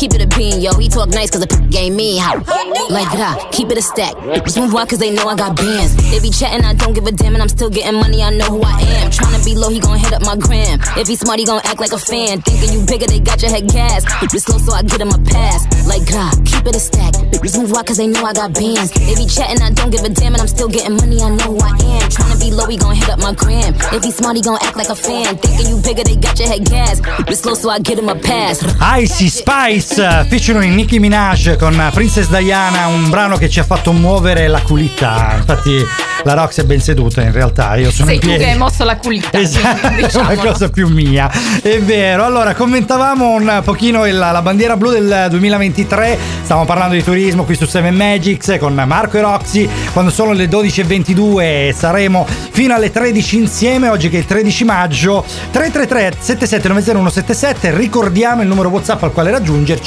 Keep 0.00 0.14
it 0.14 0.22
a 0.22 0.26
bean, 0.32 0.62
yo. 0.62 0.72
He 0.80 0.88
talk 0.88 1.10
nice 1.10 1.28
cause 1.28 1.44
the 1.44 1.46
p- 1.46 1.60
game 1.68 1.94
me 1.94 2.16
how. 2.16 2.40
Like 2.88 3.12
that, 3.20 3.52
keep 3.52 3.68
it 3.68 3.76
a 3.76 3.82
stack. 3.82 4.16
Just 4.48 4.56
move 4.56 4.74
on 4.74 4.86
cause 4.88 4.98
they 4.98 5.12
know 5.12 5.28
I 5.28 5.36
got 5.36 5.54
bands. 5.54 5.92
They 6.08 6.18
be 6.24 6.30
chatting, 6.30 6.64
I 6.64 6.72
don't 6.72 6.94
give 6.94 7.04
a 7.04 7.12
damn, 7.12 7.34
and 7.34 7.42
I'm 7.42 7.50
still 7.50 7.68
getting 7.68 8.00
money, 8.00 8.22
I 8.22 8.30
know 8.30 8.46
who 8.46 8.62
I 8.64 8.80
am. 8.80 9.10
Tryna 9.12 9.44
be 9.44 9.54
low, 9.54 9.68
he 9.68 9.78
gon' 9.78 9.98
hit 9.98 10.14
up 10.14 10.24
my 10.24 10.36
gram. 10.40 10.80
If 10.96 11.06
he 11.06 11.16
smart, 11.16 11.38
he 11.38 11.44
gon' 11.44 11.60
act 11.68 11.80
like 11.80 11.92
a 11.92 11.98
fan. 11.98 12.40
Thinking 12.40 12.80
you 12.80 12.86
bigger, 12.86 13.04
they 13.12 13.20
got 13.20 13.42
your 13.42 13.50
head 13.50 13.68
gas. 13.68 14.06
Bitch 14.24 14.40
slow, 14.40 14.56
so 14.56 14.72
I 14.72 14.80
get 14.80 15.02
him 15.02 15.12
a 15.12 15.20
pass. 15.20 15.68
Like 15.86 16.08
that, 16.16 16.32
keep 16.48 16.64
it 16.64 16.74
a 16.74 16.80
stack. 16.80 17.12
Just 17.44 17.58
move 17.60 17.74
on 17.76 17.84
cause 17.84 17.98
they 17.98 18.06
know 18.06 18.24
I 18.24 18.32
got 18.32 18.54
bands. 18.54 18.92
They 18.96 19.14
be 19.20 19.26
chatting, 19.28 19.60
I 19.60 19.68
don't 19.68 19.90
give 19.90 20.00
a 20.00 20.08
damn, 20.08 20.32
and 20.32 20.40
I'm 20.40 20.48
still 20.48 20.68
getting 20.72 20.96
money, 20.96 21.20
I 21.20 21.28
know 21.28 21.52
who 21.52 21.60
I 21.60 21.76
am. 21.76 22.08
Tryna 22.08 22.40
be 22.40 22.50
low, 22.56 22.64
he 22.64 22.78
gon' 22.80 22.96
hit 22.96 23.10
up 23.10 23.20
my 23.20 23.34
gram. 23.36 23.76
If 23.92 24.02
he 24.02 24.10
smart, 24.10 24.36
he 24.36 24.40
gon' 24.40 24.56
act 24.64 24.80
like 24.80 24.88
a 24.88 24.96
fan. 24.96 25.36
Thinking 25.36 25.68
you 25.68 25.76
bigger, 25.84 26.04
they 26.04 26.16
got 26.16 26.40
your 26.40 26.48
head 26.48 26.64
gas. 26.64 27.04
Bitch 27.28 27.44
slow, 27.44 27.52
so 27.52 27.68
I 27.68 27.80
get 27.80 27.98
him 27.98 28.08
a 28.08 28.16
pass. 28.16 28.64
Icy 28.80 29.28
Spice 29.28 29.89
eh, 29.98 30.24
featuring 30.28 30.74
Nicki 30.74 30.98
Minaj 30.98 31.56
con 31.56 31.90
Princess 31.92 32.28
Diana, 32.28 32.86
un 32.86 33.08
brano 33.10 33.36
che 33.36 33.48
ci 33.48 33.60
ha 33.60 33.64
fatto 33.64 33.92
muovere 33.92 34.46
la 34.48 34.60
culita. 34.62 35.34
Infatti 35.36 35.84
la 36.24 36.34
Rox 36.34 36.60
è 36.60 36.64
ben 36.64 36.80
seduta 36.80 37.22
in 37.22 37.32
realtà, 37.32 37.76
io 37.76 37.90
sono 37.90 38.06
Sei 38.08 38.16
in 38.16 38.20
tu 38.20 38.28
che 38.28 38.50
hai 38.50 38.56
mosso 38.56 38.84
la 38.84 38.96
culita. 38.96 39.38
Esatto, 39.38 39.88
è 39.96 40.18
una 40.18 40.36
cosa 40.36 40.68
più 40.68 40.88
mia. 40.88 41.30
È 41.62 41.80
vero. 41.80 42.24
Allora, 42.24 42.54
commentavamo 42.54 43.30
un 43.30 43.60
pochino 43.64 44.06
il- 44.06 44.16
la 44.18 44.42
bandiera 44.42 44.76
blu 44.76 44.90
del 44.90 45.26
2023. 45.30 46.18
Stiamo 46.42 46.64
parlando 46.64 46.94
di 46.94 47.02
turismo 47.02 47.44
qui 47.44 47.54
su 47.54 47.66
7 47.66 47.90
Magics 47.90 48.56
con 48.58 48.74
Marco 48.86 49.16
e 49.16 49.20
Roxy. 49.22 49.68
Quando 49.92 50.10
sono 50.10 50.32
le 50.32 50.46
12.22 50.48 51.72
saremo 51.74 52.26
fino 52.50 52.74
alle 52.74 52.90
13 52.90 53.36
insieme. 53.38 53.88
Oggi 53.88 54.08
che 54.10 54.16
è 54.16 54.20
il 54.20 54.26
13 54.26 54.64
maggio. 54.64 55.24
333 55.50 56.16
7790 56.18 57.76
Ricordiamo 57.76 58.42
il 58.42 58.48
numero 58.48 58.68
WhatsApp 58.68 59.02
al 59.04 59.12
quale 59.12 59.30
raggiungerci. 59.30 59.79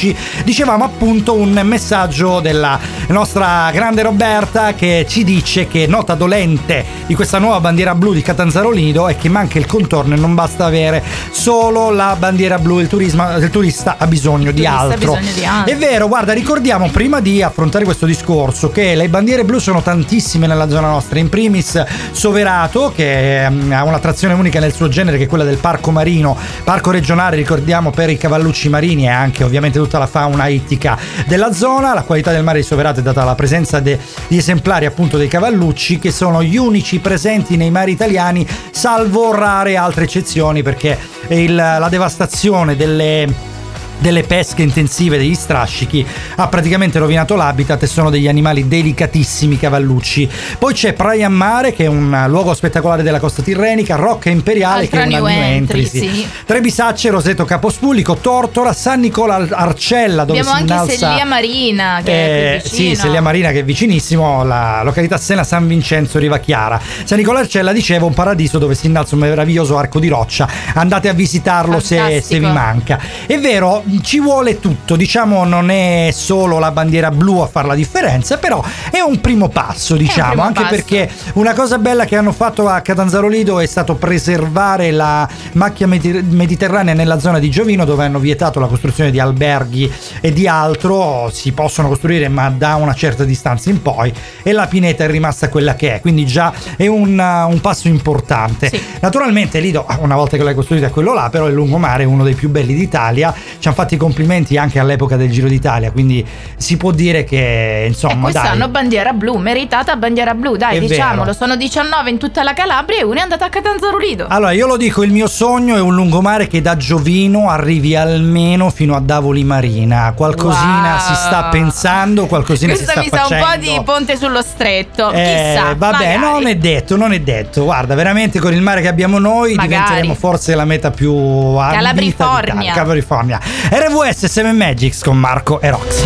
Dicevamo 0.44 0.84
appunto 0.84 1.36
un 1.36 1.60
messaggio 1.64 2.40
della 2.40 2.80
nostra 3.08 3.70
grande 3.72 4.02
Roberta 4.02 4.74
che 4.74 5.06
ci 5.08 5.24
dice 5.24 5.68
che 5.68 5.88
nota 5.88 6.16
dolente 6.16 6.86
di 7.06 7.16
questa 7.16 7.38
nuova 7.38 7.60
bandiera 7.60 7.96
blu 7.96 8.14
di 8.14 8.22
Catanzaro 8.22 8.72
Lido 8.72 9.08
è 9.08 9.16
che 9.16 9.30
manca 9.30 9.58
il 9.60 9.66
contorno 9.66 10.16
e 10.16 10.18
non 10.18 10.34
basta 10.34 10.66
avere 10.66 11.04
solo 11.32 11.92
la 11.92 12.16
bandiera 12.18 12.58
blu, 12.58 12.80
il, 12.80 12.88
turisma- 12.88 13.36
il 13.36 13.50
turista 13.50 13.96
ha 13.98 14.08
bisogno 14.08 14.52
di 14.52 14.64
turista 14.64 14.72
ha 14.72 14.80
altro. 14.80 14.98
bisogno 14.98 15.32
di 15.34 15.46
altro. 15.46 15.74
È 15.74 15.78
vero, 15.78 16.08
guarda, 16.08 16.34
ricordiamo 16.34 16.90
prima 16.90 17.20
di 17.20 17.42
affrontare 17.42 17.84
questo 17.84 18.06
discorso 18.06 18.70
che 18.70 18.96
le 18.96 19.10
bandiere 19.10 19.44
blu 19.44 19.60
sono 19.60 19.82
tantissime 19.82 20.48
nella 20.48 20.68
zona 20.70 20.88
nostra, 20.88 21.20
in 21.20 21.30
primis 21.30 21.84
Soverato 22.12 22.92
che 22.96 23.46
ehm, 23.46 23.72
ha 23.72 23.84
un'attrazione 23.84 24.34
unica 24.34 24.60
nel 24.60 24.74
suo 24.74 24.88
genere 24.88 25.18
che 25.18 25.24
è 25.24 25.28
quella 25.28 25.44
del 25.44 25.58
parco 25.58 25.92
marino, 25.92 26.38
parco 26.64 26.92
regionale 26.92 27.36
ricordiamo 27.36 27.92
per 27.92 28.10
i 28.10 28.18
cavallucci 28.18 28.70
marini 28.70 29.06
e 29.06 29.10
anche 29.10 29.44
ovviamente 29.44 29.80
tutta 29.84 29.98
la 30.00 30.08
fauna 30.08 30.48
ittica 30.48 30.98
della 31.28 31.52
zona, 31.54 31.94
la 31.94 32.04
qualità 32.04 32.32
del 32.32 32.44
mare 32.44 32.60
di 32.60 32.66
Soverato 32.66 33.00
è 33.00 33.04
data 33.04 33.20
dalla 33.22 33.36
presenza 33.36 33.80
de- 33.80 34.00
di 34.28 34.38
esemplari 34.38 34.86
appunto 34.86 35.18
dei 35.18 35.28
cavallucci 35.28 36.00
che 36.00 36.12
sono 36.12 36.42
gli 36.44 36.58
unici 36.58 37.00
presenti 37.00 37.58
nei 37.58 37.70
mari 37.72 37.92
italiani 37.92 38.46
salvo 38.72 39.34
rare 39.34 39.76
altre 39.76 40.06
eccezioni 40.06 40.64
perché 40.64 40.98
il- 41.30 41.56
la 41.56 41.88
devastazione 41.90 42.76
delle 42.76 43.52
delle 44.00 44.24
pesche 44.24 44.62
intensive 44.62 45.18
degli 45.18 45.36
strascichi 45.36 46.06
ha 46.36 46.48
praticamente 46.48 47.00
rovinato 47.00 47.36
l'habitat 47.36 47.84
e 47.84 47.88
sono 47.88 48.10
degli 48.10 48.28
animali 48.28 48.68
delicatissimi 48.68 49.58
cavallucci. 49.58 50.30
Poi 50.60 50.74
c'è 50.74 50.94
Praia 50.94 51.30
Mare 51.30 51.74
che 51.74 51.86
è 51.86 51.88
un 51.88 52.26
luogo 52.28 52.54
spettacolare 52.54 53.04
della 53.04 53.20
costa 53.20 53.42
tirrenica, 53.42 53.96
Rocca 53.96 54.30
Imperiale 54.30 54.84
Altra 54.84 54.98
che 54.98 55.04
è 55.04 55.08
una 55.08 55.18
new 55.18 55.28
entry, 55.28 55.84
entry, 55.84 55.86
sì. 55.86 56.28
Trebisacce, 56.46 57.10
Roseto 57.10 57.46
Capostpulico, 57.46 58.16
Tortora, 58.16 58.74
San 58.74 59.00
Nicola 59.00 59.36
Ar- 59.36 59.50
Arcella 59.52 60.26
dove 60.26 60.40
Abbiamo 60.40 60.58
si 60.58 60.62
anche 60.62 60.74
innalza 60.74 60.98
Sellia 60.98 61.26
Marina 61.26 62.02
che 62.04 62.12
eh, 62.12 62.58
è 62.58 62.68
sì, 62.68 62.96
Sellia 62.96 63.22
Marina 63.22 63.52
che 63.52 63.60
è 63.60 63.64
vicinissimo, 63.64 64.44
la 64.44 64.82
località 64.84 65.18
Sena 65.18 65.44
San 65.44 65.68
Vincenzo 65.68 66.20
Riva 66.20 66.40
Chiara. 66.40 66.80
San 67.04 67.18
Nicola 67.18 67.40
Arcella 67.40 67.72
diceva 67.72 68.06
un 68.06 68.14
paradiso 68.14 68.58
dove 68.58 68.76
si 68.76 68.88
innalza 68.88 69.16
un 69.16 69.22
meraviglioso 69.22 69.78
arco 69.78 70.00
di 70.00 70.08
roccia. 70.08 70.48
Andate 70.74 71.10
a 71.10 71.14
visitarlo 71.14 71.80
se, 71.80 72.22
se 72.22 72.40
vi 72.40 72.46
manca. 72.46 73.00
È 73.26 73.40
vero, 73.40 73.83
ci 74.02 74.20
vuole 74.20 74.60
tutto, 74.60 74.96
diciamo 74.96 75.44
non 75.44 75.70
è 75.70 76.10
solo 76.14 76.60
la 76.60 76.72
bandiera 76.72 77.12
blu 77.12 77.40
a 77.40 77.48
fare 77.48 77.68
la 77.68 77.76
differenza, 77.76 78.38
però 78.38 78.64
è 78.92 79.00
un 79.00 79.20
primo 79.22 79.50
passo, 79.50 79.96
diciamo, 79.96 80.30
primo 80.30 80.44
anche 80.44 80.62
passo. 80.62 80.76
perché 80.76 81.10
una 81.34 81.54
cosa 81.54 81.78
bella 81.78 82.06
che 82.06 82.16
hanno 82.16 82.32
fatto 82.32 82.68
a 82.68 82.80
Catanzaro 82.82 83.28
Lido 83.28 83.60
è 83.60 83.66
stato 83.66 83.96
preservare 83.96 84.92
la 84.92 85.28
macchia 85.54 85.88
medi- 85.88 86.24
mediterranea 86.30 86.94
nella 86.94 87.20
zona 87.20 87.40
di 87.40 87.50
Giovino 87.50 87.86
dove 87.86 88.06
hanno 88.06 88.20
vietato 88.20 88.60
la 88.60 88.68
costruzione 88.68 89.12
di 89.12 89.20
alberghi 89.20 89.92
e 90.22 90.32
di 90.32 90.48
altro, 90.48 91.30
si 91.32 91.52
possono 91.52 91.88
costruire 91.88 92.28
ma 92.30 92.50
da 92.50 92.76
una 92.76 92.94
certa 92.94 93.24
distanza 93.24 93.70
in 93.70 93.82
poi 93.82 94.14
e 94.44 94.52
la 94.52 94.68
pineta 94.68 95.04
è 95.04 95.08
rimasta 95.08 95.50
quella 95.50 95.76
che 95.76 95.96
è, 95.96 96.00
quindi 96.00 96.26
già 96.26 96.54
è 96.78 96.88
un, 96.88 97.20
un 97.20 97.62
passo 97.62 97.88
importante. 97.88 98.70
Sì. 98.70 98.82
Naturalmente 99.02 99.60
Lido, 99.60 99.86
una 100.00 100.16
volta 100.16 100.38
che 100.38 100.44
l'hai 100.44 100.56
costruita 100.56 100.90
quello 100.90 101.14
là, 101.14 101.30
però 101.30 101.48
il 101.48 101.54
lungomare 101.54 102.04
è 102.04 102.06
uno 102.06 102.24
dei 102.24 102.36
più 102.36 102.50
belli 102.50 102.74
d'Italia, 102.74 103.34
ci 103.60 103.72
fatto 103.74 103.94
i 103.94 103.98
complimenti 103.98 104.58
anche 104.58 104.80
all'epoca 104.80 105.16
del 105.18 105.30
Giro 105.32 105.48
d'Italia, 105.48 105.92
quindi 105.92 106.26
si 106.58 106.78
può 106.78 106.92
dire 106.92 107.24
che 107.24 107.84
E 107.84 107.88
insomma... 107.88 108.22
quest'anno 108.22 108.58
dai, 108.60 108.70
bandiera 108.70 109.14
blu, 109.14 109.38
meritata 109.38 109.96
bandiera 109.96 110.34
blu, 110.34 110.56
dai, 110.56 110.78
È 110.78 110.80
diciamolo, 110.80 111.22
vero. 111.24 111.34
sono 111.34 111.56
19 111.56 112.10
in 112.10 112.18
tutta 112.18 112.44
la 112.44 112.54
Calabria 112.54 113.00
e 113.00 113.04
una 113.04 113.20
è 113.20 113.24
andata 113.24 113.46
a 113.46 113.50
Catanzaro 113.50 113.98
Lido. 113.98 114.26
Allora, 114.30 114.52
io 114.52 114.68
lo 114.68 114.78
dico, 114.78 115.04
il 115.04 115.12
mio 115.12 115.28
sogno 115.28 115.76
è 115.76 115.80
un 115.82 115.94
lungomare 115.96 116.48
che 116.48 116.62
da 116.62 116.78
Giovino 116.78 117.50
arrivi 117.50 117.96
almeno 117.96 118.70
fino 118.70 118.96
a 118.96 119.00
Davoli 119.00 119.44
Marina. 119.44 120.14
Qualcosina 120.16 120.62
Wow. 120.94 121.00
si 121.00 121.14
sta 121.16 121.44
pensando, 121.50 122.26
qualcosina 122.28 122.74
Questa 122.74 123.02
si 123.02 123.08
sta 123.08 123.18
mi 123.18 123.22
sa 123.22 123.28
facendo. 123.28 123.46
un 123.46 123.52
po' 123.52 123.60
di 123.78 123.82
ponte 123.84 124.18
sullo 124.18 124.42
stretto. 124.42 125.12
Eh, 125.12 125.54
Chissà, 125.54 125.74
vabbè, 125.76 126.18
magari. 126.18 126.20
non 126.20 126.48
è 126.48 126.56
detto, 126.56 126.96
non 126.96 127.14
è 127.14 127.20
detto. 127.20 127.64
Guarda, 127.64 127.96
veramente 127.96 128.40
con 128.40 128.54
il 128.54 128.62
mare 128.62 128.82
che 128.82 128.88
abbiamo 128.88 129.18
noi 129.20 129.54
Magari. 129.56 129.68
diventeremo 129.74 130.14
forse 130.16 130.56
la 130.56 130.66
meta 130.66 130.92
più 130.92 131.12
Calabrifornia. 131.58 132.74
Calabrifornia. 132.74 133.40
RVS 133.70 134.26
7 134.26 134.52
Magics 134.52 135.02
con 135.02 135.18
Marco 135.18 135.62
e 135.62 135.70
Roxy. 135.70 136.06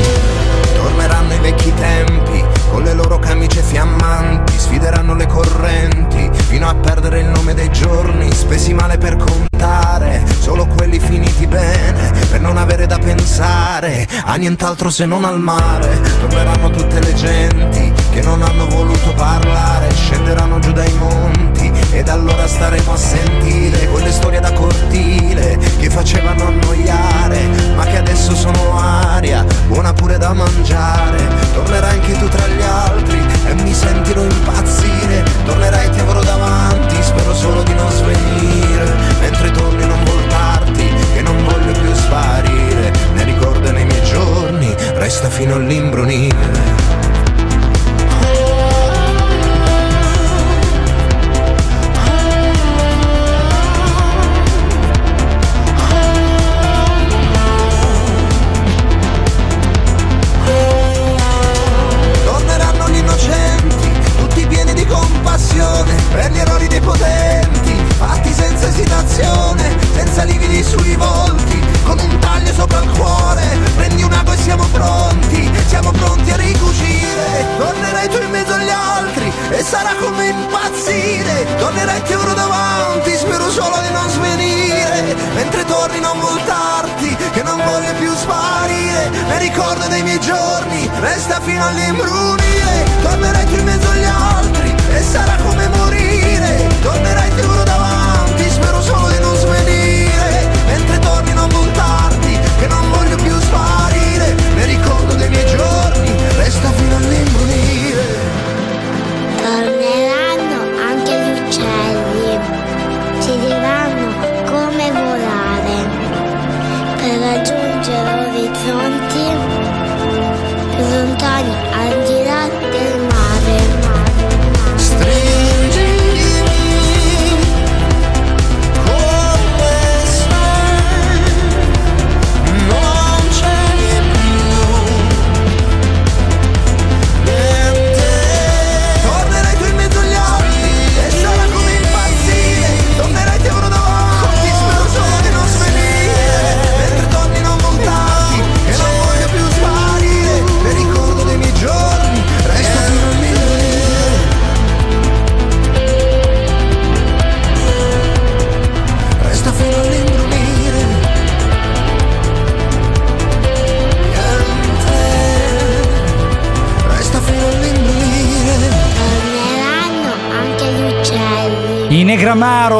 Torneranno 0.76 1.34
i 1.34 1.39
vecchi 1.39 1.74
tempi 1.74 2.43
con 2.72 2.84
le 2.84 2.93
loro 2.93 3.17
camicie 3.17 3.62
fiammanti, 3.62 4.54
sfideranno 4.56 5.15
le 5.15 5.26
correnti 5.26 6.30
fino 6.48 6.70
a 6.70 6.76
perdere 6.76 7.22
il 7.22 7.26
nome 7.26 7.56
dei 7.56 7.72
giorni, 7.72 8.32
spesi 8.32 8.74
male 8.74 8.98
per 8.98 9.15
contare, 9.15 10.24
solo 10.39 10.67
quelli 10.67 11.00
finiti 11.00 11.48
bene, 11.48 12.12
per 12.30 12.41
non 12.41 12.58
avere 12.58 12.86
da 12.86 13.00
pensare 13.00 14.08
a 14.24 14.36
nient'altro 14.36 14.89
se 14.91 15.06
non 15.06 15.26
al 15.26 15.39
mare. 15.39 16.00
Torneranno 16.20 16.70
tutte 16.70 17.00
le 17.00 17.13
genti 17.15 17.91
che 18.12 18.22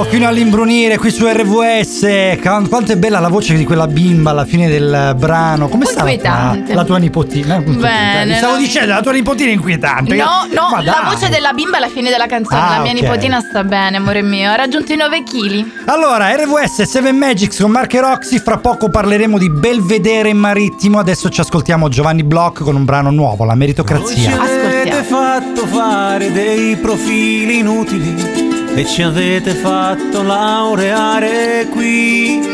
fino 0.10 0.28
all'imbrunire 0.28 0.98
qui 0.98 1.12
su 1.12 1.26
RVS. 1.28 2.40
Quanto 2.42 2.92
è 2.92 2.96
bella 2.98 3.20
la 3.20 3.28
voce 3.28 3.56
di 3.56 3.66
quella 3.66 3.88
bimba 3.88 4.32
alla 4.32 4.46
fine 4.46 4.68
del 4.70 5.14
brano. 5.18 5.68
Come 5.68 5.86
sta 5.86 6.04
la 6.04 6.58
la 6.68 6.84
tua 6.84 6.98
nipotina? 6.98 7.58
Eh, 7.58 7.62
Bene, 7.62 8.32
Mi 8.32 8.38
stavo 8.38 8.54
la- 8.54 8.60
dicendo, 8.60 8.94
la 8.94 9.02
tua 9.02 9.12
nipotina 9.12 9.50
è 9.50 9.54
inquietante. 9.54 10.16
No, 10.16 10.48
no, 10.54 10.70
Ma 10.72 10.82
la 10.82 11.00
dai. 11.04 11.14
voce 11.14 11.30
della 11.30 11.52
bimba 11.54 11.78
alla 11.78 11.90
fine 11.90 12.10
della 12.10 12.26
canzone. 12.26 12.60
Ah, 12.62 12.78
la 12.78 12.82
mia 12.84 12.94
ok. 12.94 13.02
nipotina 13.02 13.40
sta 13.42 13.64
bene, 13.64 13.98
amore 13.98 14.22
mio. 14.22 14.50
Ha 14.52 14.56
raggiunto 14.56 14.94
i 14.94 14.96
9 14.96 15.24
kg. 15.24 15.66
Allora, 15.86 16.34
RVS 16.36 16.84
7 16.84 17.12
Magics 17.12 17.60
con 17.60 17.72
Mark 17.72 17.94
e 17.94 18.00
Roxy. 18.02 18.40
Fra 18.40 18.58
poco 18.58 18.90
parleremo 18.90 19.38
di 19.38 19.50
Belvedere 19.50 20.32
marittimo. 20.34 21.00
Adesso 21.00 21.30
ci 21.30 21.42
ascoltiamo 21.42 21.90
Giovanni 21.90 22.24
Bloch 22.24 22.62
con 22.64 22.76
un 22.76 22.86
brano 22.86 23.12
nuovo, 23.12 23.44
La 23.44 23.56
meritocrazia. 23.56 24.40
avete 24.42 25.04
fatto 25.04 25.66
fare 25.68 26.32
dei 26.32 26.76
profili 26.78 27.60
inutili 27.60 28.47
e 28.78 28.86
ci 28.86 29.02
avete 29.02 29.56
fatto 29.56 30.22
laureare 30.22 31.66
qui. 31.72 32.48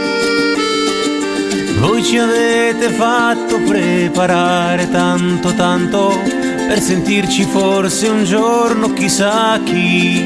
Voi 1.80 2.02
ci 2.02 2.18
avete 2.18 2.88
fatto 2.92 3.60
preparare 3.68 4.90
tanto 4.90 5.54
tanto 5.54 6.18
per 6.66 6.80
sentirci 6.80 7.44
forse 7.44 8.08
un 8.08 8.24
giorno 8.24 8.94
chissà 8.94 9.60
chi. 9.66 10.24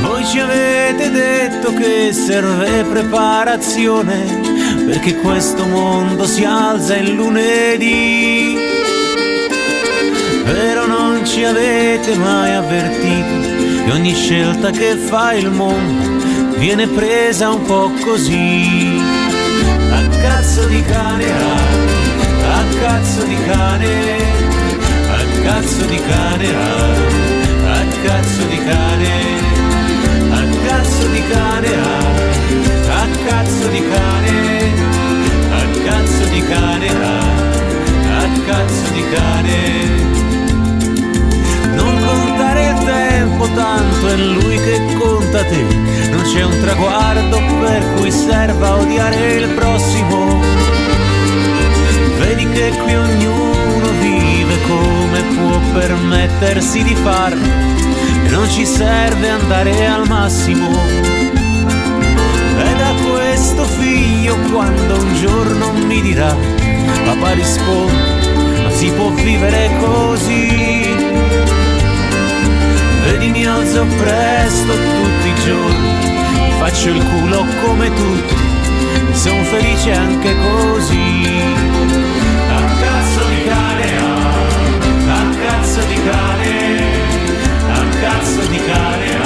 Voi 0.00 0.24
ci 0.24 0.38
avete 0.38 1.10
detto 1.10 1.74
che 1.74 2.14
serve 2.14 2.84
preparazione 2.84 4.40
perché 4.86 5.16
questo 5.16 5.66
mondo 5.66 6.24
si 6.24 6.42
alza 6.42 6.96
il 6.96 7.12
lunedì. 7.12 8.56
Però 10.42 10.86
non 10.86 11.26
ci 11.26 11.44
avete 11.44 12.16
mai 12.16 12.54
avvertito 12.54 13.59
che 13.84 13.90
ogni 13.92 14.14
scelta 14.14 14.70
che 14.70 14.96
fa 14.96 15.32
il 15.32 15.50
mondo 15.50 16.58
viene 16.58 16.86
presa 16.86 17.50
un 17.50 17.62
po' 17.62 17.90
così. 18.04 18.98
A 19.92 20.08
cazzo 20.22 20.66
di 20.66 20.82
cane, 20.82 21.26
ah, 21.30 22.58
a 22.58 22.64
cazzo 22.80 23.22
di 23.24 23.36
cane, 23.46 24.18
a 25.10 25.42
cazzo 25.42 25.84
di 25.86 25.96
cane, 25.96 26.48
ah, 26.54 27.72
a 27.72 27.84
cazzo 28.04 28.44
di 28.46 28.58
cane, 28.64 29.12
a 30.30 30.66
cazzo 30.66 31.06
di 31.08 31.22
cane, 31.28 31.74
ah, 31.74 33.02
a 33.02 33.06
cazzo 33.26 33.68
di 33.68 33.82
cane, 33.88 34.72
a 35.50 35.64
cazzo 35.84 36.24
di 36.30 36.42
cane, 36.42 36.88
ah, 36.88 38.22
a 38.22 38.28
cazzo 38.46 38.92
di 38.92 39.04
cane. 39.10 40.49
Tempo, 43.40 43.54
tanto 43.54 44.08
è 44.08 44.16
lui 44.16 44.56
che 44.56 44.96
conta 44.98 45.42
te. 45.44 45.62
Non 46.10 46.22
c'è 46.22 46.44
un 46.44 46.60
traguardo 46.60 47.40
per 47.60 47.94
cui 47.94 48.10
serva 48.10 48.76
odiare 48.76 49.32
il 49.32 49.48
prossimo. 49.54 50.38
Vedi 52.18 52.46
che 52.50 52.70
qui 52.82 52.94
ognuno 52.94 53.88
vive 54.00 54.54
come 54.68 55.22
può 55.34 55.58
permettersi 55.72 56.82
di 56.82 56.94
farlo. 56.96 57.46
E 58.24 58.28
non 58.28 58.46
ci 58.50 58.66
serve 58.66 59.30
andare 59.30 59.86
al 59.86 60.06
massimo. 60.06 60.68
E 62.58 62.74
da 62.76 62.94
questo 63.10 63.64
figlio 63.64 64.36
quando 64.52 65.00
un 65.00 65.14
giorno 65.14 65.72
mi 65.72 66.02
dirà, 66.02 66.36
papà 67.06 67.32
risponde, 67.32 68.62
ma 68.64 68.70
si 68.70 68.90
può 68.90 69.08
vivere 69.10 69.70
così. 69.80 71.09
Vedi 73.10 73.28
mi 73.30 73.44
alzo 73.44 73.84
presto 73.98 74.72
tutti 74.72 75.28
i 75.28 75.34
giorni, 75.44 75.98
faccio 76.60 76.90
il 76.90 77.04
culo 77.04 77.44
come 77.60 77.92
tutti, 77.92 78.36
sono 79.10 79.42
felice 79.42 79.90
anche 79.92 80.32
così. 80.36 81.42
A 82.50 82.60
cazzo 82.80 83.24
di 83.26 83.42
cane, 83.48 83.98
a 85.08 85.24
cazzo 85.44 85.80
di 85.86 86.00
cane, 86.08 86.82
a 87.72 87.84
cazzo 88.00 88.46
di 88.48 88.60
cane, 88.64 89.19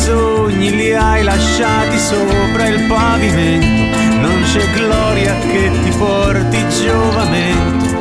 sogni 0.00 0.74
li 0.74 0.94
hai 0.94 1.22
lasciati 1.22 1.98
sopra 1.98 2.66
il 2.66 2.86
pavimento, 2.86 3.98
non 4.20 4.42
c'è 4.44 4.64
gloria 4.72 5.36
che 5.40 5.70
ti 5.82 5.90
porti 5.98 6.58
giovamento. 6.82 7.98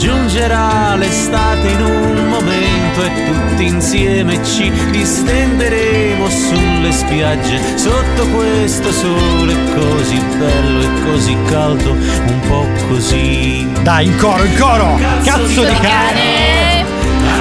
Giungerà 0.00 0.96
l'estate 0.96 1.68
in 1.68 1.80
un 1.80 2.28
momento 2.28 3.02
e 3.04 3.24
tutti 3.26 3.66
insieme 3.66 4.42
ci 4.42 4.72
distenderemo 4.90 6.28
sulle 6.28 6.90
spiagge 6.90 7.60
sotto 7.76 8.26
questo 8.28 8.90
sole 8.90 9.54
così 9.74 10.18
bello 10.38 10.80
e 10.80 11.02
così 11.04 11.36
caldo, 11.48 11.92
un 11.92 12.40
po' 12.48 12.66
così. 12.88 13.68
Dai, 13.82 14.06
in 14.06 14.16
coro, 14.16 14.42
in 14.42 14.56
coro! 14.56 14.98
Cazzo 15.22 15.62
di 15.62 15.74
cane! 15.74 16.84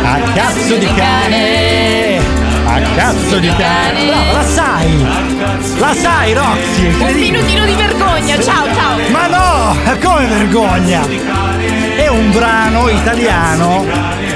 A 0.03 0.19
cazzo 0.33 0.75
di 0.75 0.93
cane! 0.93 2.40
A 2.73 2.79
cazzo 2.95 3.37
di 3.37 3.49
cane! 3.49 4.05
Brava, 4.05 4.31
la 4.31 4.43
sai! 4.45 5.05
La 5.77 5.93
sai, 5.93 6.33
Roxy! 6.33 6.85
Un 7.01 7.19
minutino 7.19 7.65
di 7.65 7.73
vergogna. 7.73 8.39
Ciao, 8.39 8.73
ciao. 8.73 8.97
Ma 9.09 9.27
no! 9.27 9.75
Come 10.01 10.25
vergogna! 10.27 11.05
È 11.97 12.07
un 12.07 12.31
brano 12.31 12.87
italiano 12.87 13.85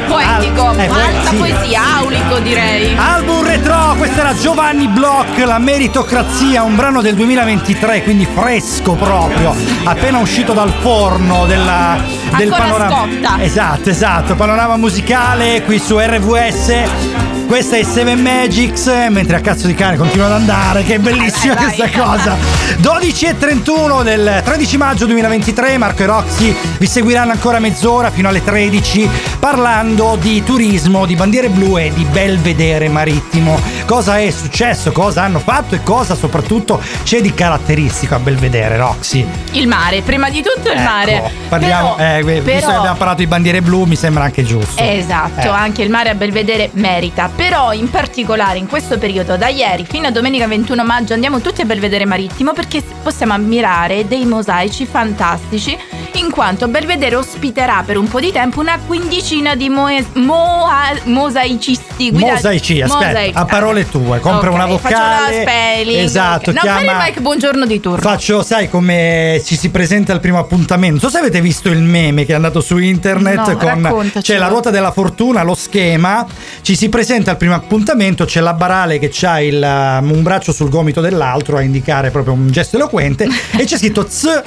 Poetico, 0.08 0.74
eh, 0.78 0.86
alta 0.88 1.30
sì. 1.30 1.36
poesia, 1.36 1.82
aulico 1.98 2.40
direi. 2.40 2.96
Album 2.98 3.44
retro, 3.46 3.96
questa 3.98 4.22
era 4.22 4.36
Giovanni 4.36 4.88
Bloch, 4.88 5.38
La 5.46 5.60
meritocrazia, 5.60 6.64
un 6.64 6.76
brano 6.76 7.02
del 7.02 7.16
2023, 7.16 8.04
quindi 8.04 8.26
fresco 8.32 8.94
proprio, 8.94 9.56
appena 9.84 10.20
uscito 10.20 10.54
dal 10.54 10.74
forno 10.80 11.46
della, 11.46 11.98
del 12.38 12.52
Ancora 12.52 12.64
panorama. 12.70 13.08
scotta. 13.08 13.42
Esatto, 13.42 13.90
esatto, 13.90 14.36
panorama 14.36 14.78
musicale 14.78 15.64
qui 15.64 15.80
su 15.80 15.98
RVS. 15.98 17.24
Questa 17.48 17.76
è 17.78 17.84
Seven 17.84 18.20
Magics, 18.24 18.88
mentre 19.10 19.36
a 19.36 19.40
cazzo 19.40 19.68
di 19.68 19.76
cane 19.76 19.98
continua 19.98 20.26
ad 20.26 20.32
andare, 20.32 20.84
che 20.84 20.96
è 20.96 21.00
bellissima 21.00 21.54
Vai, 21.54 21.66
vai, 21.66 21.76
questa 21.76 22.00
vai. 22.04 22.18
cosa. 22.18 22.38
12 22.80 23.26
e 23.28 23.38
31 23.38 24.02
del 24.02 24.42
13 24.44 24.78
maggio 24.78 25.06
2023, 25.06 25.78
Marco 25.78 26.02
e 26.02 26.06
Roxy 26.08 26.56
vi 26.80 26.88
seguiranno 26.88 27.32
ancora 27.32 27.60
mezz'ora 27.60 28.10
fino 28.10 28.30
alle 28.30 28.44
13 28.44 29.08
parlando 29.40 29.95
di 29.96 30.44
turismo, 30.44 31.06
di 31.06 31.16
bandiere 31.16 31.48
blu 31.48 31.78
e 31.78 31.90
di 31.94 32.04
belvedere 32.04 32.90
marittimo. 32.90 33.58
Cosa 33.86 34.20
è 34.20 34.30
successo, 34.30 34.92
cosa 34.92 35.24
hanno 35.24 35.40
fatto 35.40 35.74
e 35.76 35.84
cosa 35.84 36.16
soprattutto 36.16 36.82
c'è 37.04 37.22
di 37.22 37.34
caratteristico 37.34 38.14
a 38.14 38.20
Belvedere, 38.20 38.76
Roxy. 38.76 39.26
Il 39.52 39.68
mare, 39.68 40.02
prima 40.02 40.30
di 40.30 40.42
tutto 40.44 40.70
il 40.70 40.82
mare. 40.82 41.12
Ecco, 41.16 41.30
Parliamo, 41.48 41.96
Però- 41.96 42.10
eh, 42.18 42.24
visto 42.24 42.42
però- 42.44 42.68
che 42.68 42.74
abbiamo 42.76 42.98
parlato 42.98 43.20
di 43.20 43.28
bandiere 43.28 43.62
blu, 43.62 43.86
mi 43.86 43.96
sembra 43.96 44.26
anche 44.26 44.44
giusto. 44.44 44.84
Esatto, 44.84 45.40
Eh. 45.48 45.48
anche 45.48 45.82
il 45.82 45.90
mare 45.90 46.10
a 46.10 46.16
Belvedere 46.16 46.70
merita, 46.74 47.30
però 47.34 47.72
in 47.72 47.90
particolare 47.90 48.58
in 48.58 48.68
questo 48.68 48.98
periodo 48.98 49.38
da 49.38 49.48
ieri 49.48 49.86
fino 49.88 50.08
a 50.08 50.12
domenica 50.12 50.46
21 50.46 50.84
maggio 50.84 51.14
andiamo 51.14 51.40
tutti 51.40 51.62
a 51.62 51.66
Belvedere 51.66 52.04
Marittimo 52.06 52.52
perché 52.52 52.84
possiamo 53.02 53.32
ammirare 53.34 54.06
dei 54.08 54.26
mosaici 54.26 54.86
fantastici 54.86 55.78
in 56.18 56.30
quanto 56.32 56.68
Belvedere 56.68 57.16
ospiterà 57.16 57.84
per 57.86 57.98
un 57.98 58.08
po' 58.08 58.20
di 58.20 58.32
tempo 58.32 58.60
una 58.60 58.80
quindicina 58.86 59.56
di 59.56 59.70
moe- 59.70 60.06
moa- 60.14 60.94
mosaicisti 61.04 62.12
guidati- 62.12 62.32
Mosaici, 62.34 62.82
aspetta, 62.82 63.06
Mosaici. 63.08 63.32
a 63.38 63.46
parole 63.46 63.90
tue, 63.90 64.20
compra 64.20 64.50
Ok, 64.50 64.56
una 64.56 64.68
faccio 64.68 64.78
vocale. 64.96 65.36
la 65.36 65.42
spelling, 65.42 66.04
Esatto, 66.04 66.50
ok. 66.52 66.56
No, 66.56 66.62
chiama- 66.62 66.82
il 66.82 66.98
Mike 67.06 67.22
buongiorno 67.22 67.66
di 67.66 67.80
turno. 67.80 67.98
Faccio, 68.00 68.44
sai 68.44 68.70
come 68.70 69.42
ci 69.44 69.56
si 69.58 69.70
presenta 69.70 70.14
al 70.14 70.20
primo 70.20 70.40
appuntamento? 70.40 71.00
Non 71.02 71.02
so 71.02 71.10
se 71.10 71.18
avete 71.18 71.42
visto 71.42 71.70
il 71.70 71.82
meme 71.82 72.26
che 72.26 72.32
è 72.32 72.36
andato 72.36 72.62
su 72.62 72.78
internet 72.78 73.48
No, 73.48 73.58
con 73.90 74.12
c'è 74.22 74.38
la 74.38 74.48
ruota 74.48 74.70
della 74.70 74.92
fortuna, 74.92 75.44
lo 75.44 75.56
schema, 75.56 76.26
ci 76.62 76.76
si 76.76 76.90
presenta 76.90 77.32
al 77.32 77.38
primo 77.38 77.56
appuntamento, 77.56 78.26
c'è 78.26 78.40
la 78.40 78.54
barale 78.54 79.00
che 79.00 79.12
ha 79.26 79.42
il, 79.42 79.62
um, 80.02 80.12
un 80.12 80.24
braccio 80.24 80.52
sul 80.52 80.70
gomito 80.70 81.02
dell'altro 81.02 81.58
a 81.58 81.62
indicare 81.62 82.10
proprio 82.12 82.34
un 82.34 82.50
gesto 82.52 82.76
eloquente 82.78 83.28
e 83.58 83.64
c'è 83.66 83.78
scritto 83.78 84.06
Z 84.08 84.42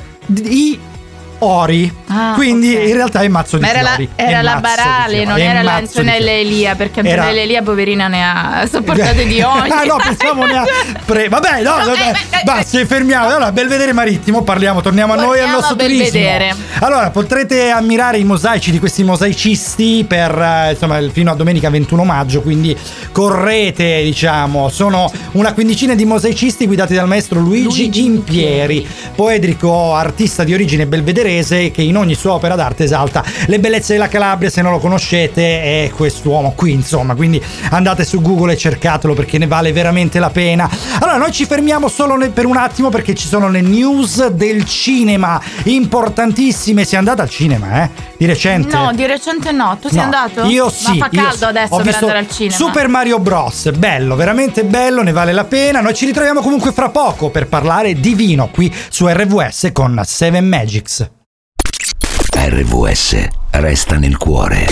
I 0.45 0.79
Ori. 1.41 1.93
Ah, 2.09 2.33
Quindi 2.35 2.75
ok. 2.75 2.87
in 2.89 2.95
realtà 2.95 3.21
è 3.21 3.29
mazzo 3.29 3.57
di 3.59 3.63
Ma 3.63 3.71
era 3.71 3.83
la, 3.83 3.89
fiori. 3.91 4.09
era 4.17 4.43
la 4.43 4.55
mazzo 4.55 4.57
di 4.57 4.77
Barale, 4.77 5.25
non 5.25 5.39
era 5.39 5.63
l'Antonella. 5.63 6.31
Elia, 6.31 6.75
perché 6.75 7.01
Era- 7.01 7.23
Antonella 7.23 7.41
Elia, 7.43 7.63
poverina, 7.63 8.09
ne 8.09 8.25
ha 8.25 8.67
sopportate 8.71 9.27
di 9.27 9.41
ogni. 9.43 9.71
ah 9.71 9.83
no, 9.85 9.97
pensavo 10.03 10.45
ne 10.47 10.57
ha 10.57 10.65
pre- 11.05 11.29
Vabbè, 11.29 11.63
no, 11.63 11.77
No, 11.79 11.85
vabbè, 11.85 12.13
eh, 12.31 12.37
eh, 12.39 12.43
basta, 12.45 12.85
fermiamo. 12.85 13.27
Allora, 13.27 13.53
Belvedere 13.53 13.93
Marittimo, 13.93 14.43
parliamo, 14.43 14.81
torniamo 14.81 15.13
a 15.13 15.17
noi 15.17 15.39
al 15.41 15.51
nostro 15.51 15.75
a 15.75 15.79
turismo. 15.79 16.03
Belvedere. 16.05 16.55
Allora, 16.81 17.11
potrete 17.11 17.71
ammirare 17.71 18.19
i 18.19 18.25
mosaici 18.25 18.71
di 18.71 18.79
questi 18.79 19.05
mosaicisti 19.05 20.05
per 20.09 20.31
eh, 20.37 20.71
insomma 20.73 21.01
fino 21.13 21.31
a 21.31 21.35
domenica 21.35 21.69
21 21.71 22.05
maggio, 22.05 22.41
quindi 22.41 22.77
correte, 23.13 24.03
diciamo. 24.03 24.69
Sono 24.71 25.11
una 25.33 25.53
quindicina 25.53 25.95
di 25.95 26.05
mosaicisti 26.05 26.67
guidati 26.67 26.95
dal 26.95 27.07
maestro 27.07 27.41
Luigi, 27.41 27.65
Luigi 27.85 28.05
Impieri, 28.05 28.87
poetico 29.15 29.95
artista 29.95 30.45
di 30.45 30.55
origine 30.55 30.87
belvederese 31.29 31.71
che 31.71 31.83
in 31.83 31.97
ogni 31.97 32.15
sua 32.15 32.33
opera 32.33 32.55
d'arte 32.55 32.85
esalta 32.85 33.23
le 33.47 33.61
bellezze 33.61 33.93
della 33.93 34.09
Calabria, 34.09 34.51
se 34.51 34.63
non 34.63 34.73
lo 34.73 34.79
conoscete 34.79 35.85
è 35.85 35.91
quest'uomo 35.95 36.53
qui, 36.57 36.73
insomma, 36.73 37.15
quindi 37.15 37.43
andate 37.71 38.05
su 38.05 38.21
Google 38.21 38.55
e 38.55 38.57
cercatelo 38.57 39.15
perché 39.15 39.39
ne 39.39 39.47
vale 39.47 39.73
veramente 39.73 40.19
la 40.19 40.31
pena. 40.31 40.69
Allora, 41.01 41.19
noi 41.19 41.33
ci 41.33 41.45
fermiamo 41.45 41.89
solo 41.89 42.17
per 42.31 42.47
un 42.47 42.57
attimo 42.57 42.89
perché 42.89 43.15
ci 43.15 43.27
sono 43.29 43.49
le 43.49 43.61
news 43.61 44.29
del 44.29 44.65
cinema 44.65 45.41
importantissime. 45.65 46.85
Sei 46.85 46.99
andata 46.99 47.23
al 47.23 47.29
cinema, 47.29 47.85
eh? 47.85 47.91
Di 48.17 48.27
recente? 48.27 48.75
No, 48.77 48.93
di 48.93 49.07
recente 49.07 49.53
no. 49.53 49.79
Tu 49.81 49.89
sei 49.89 49.99
No, 49.99 50.05
andato? 50.05 50.45
Io 50.45 50.71
sì. 50.71 50.99
Ma 50.99 51.09
fa 51.09 51.11
caldo 51.11 51.47
adesso 51.47 51.77
per 51.77 51.95
andare 51.95 52.19
al 52.19 52.29
cinema. 52.29 52.57
Super 52.57 52.89
Mario 52.89 53.19
Bros. 53.19 53.71
Bello, 53.73 54.17
veramente 54.17 54.65
bello, 54.65 55.03
ne 55.03 55.13
vale 55.13 55.33
la 55.33 55.45
pena. 55.45 55.81
Noi 55.81 55.95
ci 55.95 56.07
ritroviamo 56.07 56.41
comunque 56.41 56.73
fra 56.73 56.89
poco 56.89 57.31
per 57.31 57.47
parlare 57.47 57.95
di 57.95 58.15
vino 58.15 58.49
qui 58.49 58.73
su 58.89 59.07
RVS 59.07 59.71
con 59.73 60.01
Seven 60.05 60.47
Magics. 60.47 61.17
RVS 62.49 63.29
resta 63.51 63.99
nel 63.99 64.17
cuore. 64.17 64.69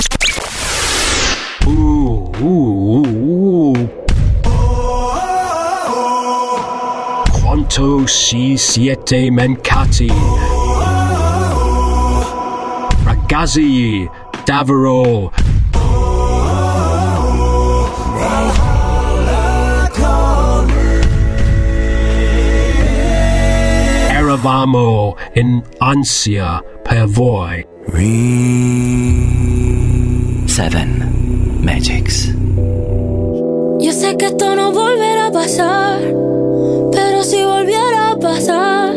Quanto 7.39 8.07
si 8.07 8.57
siete 8.57 9.31
mancati? 9.31 10.11
Ragazzi, 13.05 14.09
davvero. 14.43 15.31
Eravamo 24.09 25.15
in 25.35 25.63
ansia 25.77 26.63
Seven 30.47 31.61
Magics. 31.61 32.33
Yo 33.79 33.93
sé 33.93 34.17
que 34.17 34.27
esto 34.27 34.57
no 34.57 34.73
volverá 34.73 35.27
a 35.27 35.31
pasar, 35.31 36.01
pero 36.93 37.23
si 37.23 37.45
volviera 37.45 38.13
a 38.13 38.19
pasar, 38.19 38.95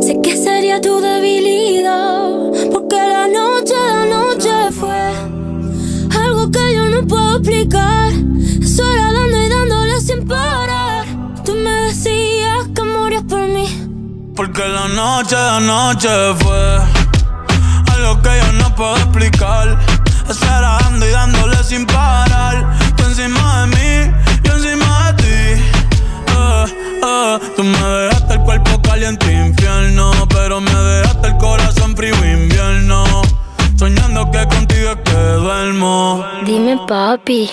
sé 0.00 0.18
que 0.20 0.36
sería 0.36 0.80
tu 0.80 1.00
debilidad, 1.00 2.70
porque 2.72 2.96
la 2.96 3.28
noche, 3.28 3.74
la 3.88 4.04
noche 4.06 4.72
fue 4.72 5.00
algo 6.20 6.50
que 6.50 6.74
yo 6.74 6.86
no 6.86 7.06
puedo 7.06 7.36
explicar, 7.36 8.12
sola 8.66 9.12
dando 9.12 9.36
y 9.40 9.48
dándole 9.48 10.00
sin 10.00 10.26
parar. 10.26 11.06
Tú 11.44 11.54
me 11.54 11.70
decías 11.86 12.66
que 12.74 12.82
morías 12.82 13.22
por 13.22 13.46
mí. 13.46 13.68
Porque 14.34 14.62
la 14.66 14.88
noche, 14.88 15.36
la 15.36 15.60
noche 15.60 16.08
fue 16.40 17.07
algo 18.18 18.22
que 18.22 18.38
yo 18.38 18.52
no 18.52 18.74
puedo 18.74 18.96
explicar. 18.96 19.78
Estar 20.28 20.62
dando 20.62 21.06
y 21.06 21.10
dándole 21.10 21.56
sin 21.64 21.86
parar. 21.86 22.66
Tú 22.96 23.04
encima 23.04 23.62
de 23.62 23.66
mí, 23.68 24.14
yo 24.44 24.52
encima 24.52 25.12
de 25.12 25.22
ti. 25.22 25.62
Eh, 26.36 26.64
eh, 27.04 27.38
Tú 27.56 27.64
me 27.64 27.78
dejaste 27.78 28.34
el 28.34 28.40
cuerpo 28.40 28.82
caliente 28.82 29.32
infierno, 29.32 30.12
pero 30.28 30.60
me 30.60 30.70
dejaste 30.72 31.28
el 31.28 31.36
corazón 31.38 31.96
frío 31.96 32.14
invierno. 32.24 33.04
Soñando 33.76 34.30
que 34.30 34.46
contigo 34.46 34.90
es 34.90 34.98
que 35.04 35.16
duermo. 35.16 36.24
Dime, 36.44 36.78
papi. 36.86 37.50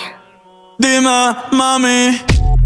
Dime, 0.78 1.36
mami, 1.52 2.22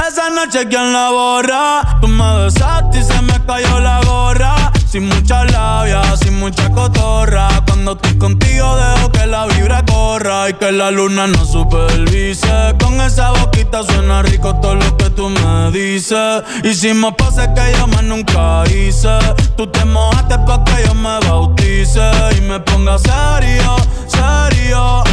esa 0.08 0.30
noche 0.32 0.68
quién 0.68 0.92
la 0.92 1.10
borra. 1.12 2.00
Tú 2.02 2.08
me 2.08 2.44
besaste 2.46 3.00
y 3.00 3.04
se 3.04 3.22
me 3.22 3.40
cayó 3.46 3.80
la 3.80 4.02
gorra. 4.04 4.56
Sin 4.92 5.06
mucha 5.08 5.46
labia, 5.46 6.02
sin 6.18 6.40
mucha 6.40 6.68
cotorra. 6.72 7.48
Cuando 7.68 7.92
estoy 7.92 8.18
contigo 8.18 8.76
dejo 8.76 9.12
que 9.12 9.28
la 9.28 9.46
vibra 9.46 9.86
corra 9.86 10.50
y 10.50 10.54
que 10.54 10.72
la 10.72 10.90
luna 10.90 11.28
no 11.28 11.46
supervise. 11.46 12.74
Con 12.80 13.00
esa 13.00 13.30
boquita 13.34 13.84
suena 13.84 14.24
rico 14.24 14.56
todo 14.56 14.74
lo 14.74 14.98
que 14.98 15.12
tú 15.12 15.30
me 15.30 15.72
dices. 15.72 16.42
Hicimos 16.64 17.14
pases 17.20 17.50
que 17.50 17.78
yo 17.78 17.86
más 17.86 18.02
nunca 18.02 18.64
hice. 18.66 19.20
Tú 19.56 19.68
te 19.68 19.86
mojaste 19.86 20.40
pa' 20.40 20.64
que 20.64 20.84
yo 20.88 20.96
me 20.96 21.20
bautice 21.20 22.10
y 22.40 22.42
me 22.42 22.60
ponga 22.60 22.98
serio, 22.98 23.76
serio. 24.08 25.04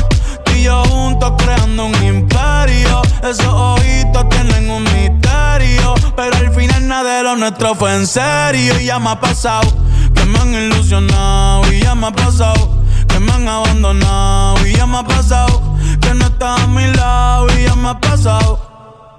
Yo 0.63 0.83
juntos 0.85 1.33
creando 1.39 1.87
un 1.87 2.05
imperio. 2.05 3.03
Esos 3.23 3.47
ojitos 3.47 4.29
tienen 4.29 4.71
un 4.71 4.83
misterio. 4.85 5.95
Pero 6.17 6.37
al 6.37 6.53
final 6.55 6.89
nada 6.89 7.19
de 7.19 7.23
lo 7.23 7.37
nuestro 7.37 7.75
fue 7.75 7.95
en 7.95 8.07
serio. 8.07 8.79
Y 8.81 8.87
ya 8.87 8.99
me 8.99 9.11
ha 9.11 9.21
pasado 9.21 9.73
que 10.15 10.25
me 10.25 10.39
han 10.39 10.55
ilusionado. 10.55 11.73
Y 11.73 11.81
ya 11.81 11.95
me 11.95 12.09
ha 12.09 12.13
pasado 12.13 12.83
que 13.09 13.21
me 13.21 13.33
han 13.33 13.49
abandonado. 13.49 14.67
Y 14.67 14.75
ya 14.75 14.87
me 14.87 14.99
ha 14.99 15.05
pasado 15.05 15.77
que 16.01 16.15
no 16.15 16.27
estás 16.27 16.61
a 16.61 16.67
mi 16.67 16.87
lado. 16.95 17.47
Y 17.59 17.65
ya 17.65 17.75
me 17.77 17.91
ha 17.91 18.01
pasado. 18.01 18.67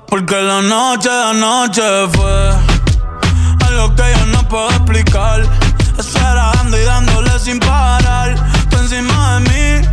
Porque 0.09 0.41
la 0.41 0.61
noche, 0.61 1.09
la 1.09 1.33
noche 1.33 1.81
fue 2.13 2.51
algo 3.67 3.93
que 3.95 4.03
yo 4.17 4.25
no 4.27 4.47
puedo 4.47 4.69
explicar. 4.69 5.43
Estar 5.99 6.35
dando 6.35 6.79
y 6.79 6.83
dándole 6.83 7.39
sin 7.39 7.59
parar. 7.59 8.35
Tú 8.69 8.77
encima 8.77 9.39
de 9.39 9.49
mí, 9.49 9.87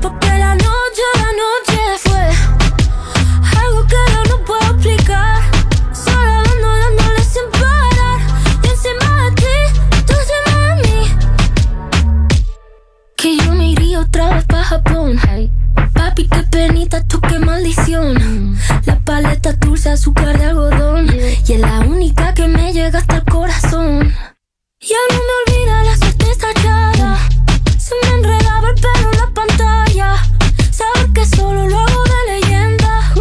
porque 0.00 0.28
la 0.38 0.54
noche, 0.54 1.02
la 1.14 1.30
noche 1.42 1.78
fue 2.02 2.24
algo 3.60 3.86
que 3.86 3.96
yo 4.12 4.24
no 4.30 4.44
puedo 4.44 4.66
explicar. 4.74 5.42
Solo 5.92 6.32
dando, 6.44 6.68
dándole 6.68 7.22
sin 7.24 7.50
parar. 7.52 8.20
Yo 8.62 8.70
encima 8.70 9.24
de 9.24 9.30
ti, 9.32 9.56
tú 10.06 10.12
encima 10.22 10.52
de 10.66 10.74
mí. 10.82 10.98
Que 13.16 13.36
yo 13.36 13.54
me 13.54 13.70
iría 13.70 14.00
otra 14.00 14.34
vez 14.34 14.44
para 14.46 14.64
Japón. 14.64 15.18
Papi, 15.94 16.28
qué 16.28 16.42
penita, 16.50 17.02
tú 17.06 17.20
qué 17.20 17.38
maldición. 17.38 18.14
Mm. 18.14 18.58
La 18.86 18.98
paleta 19.00 19.52
dulce, 19.54 19.90
azúcar 19.90 20.38
de 20.38 20.44
algodón. 20.46 21.08
Y 21.46 21.52
es 21.52 21.60
la 21.60 21.80
única 21.80 22.34
que 22.34 22.46
me 22.48 22.72
llega 22.72 22.98
hasta 22.98 23.16
el 23.16 23.24
corazón. 23.24 24.14
Ya 24.80 24.96
no 25.10 25.18
me 25.26 25.32
olvida 25.56 25.82
la 25.82 25.96
suerte 25.96 26.30
estallada. 26.30 27.17
Se 27.88 27.94
me 28.06 28.16
enredaba 28.18 28.68
el 28.68 28.74
pelo 28.74 29.10
en 29.12 29.18
la 29.18 29.30
pantalla. 29.32 30.22
Saber 30.70 31.10
que 31.14 31.24
solo 31.24 31.66
lo 31.66 31.78
hago 31.78 32.02
de 32.04 32.32
leyenda. 32.32 33.14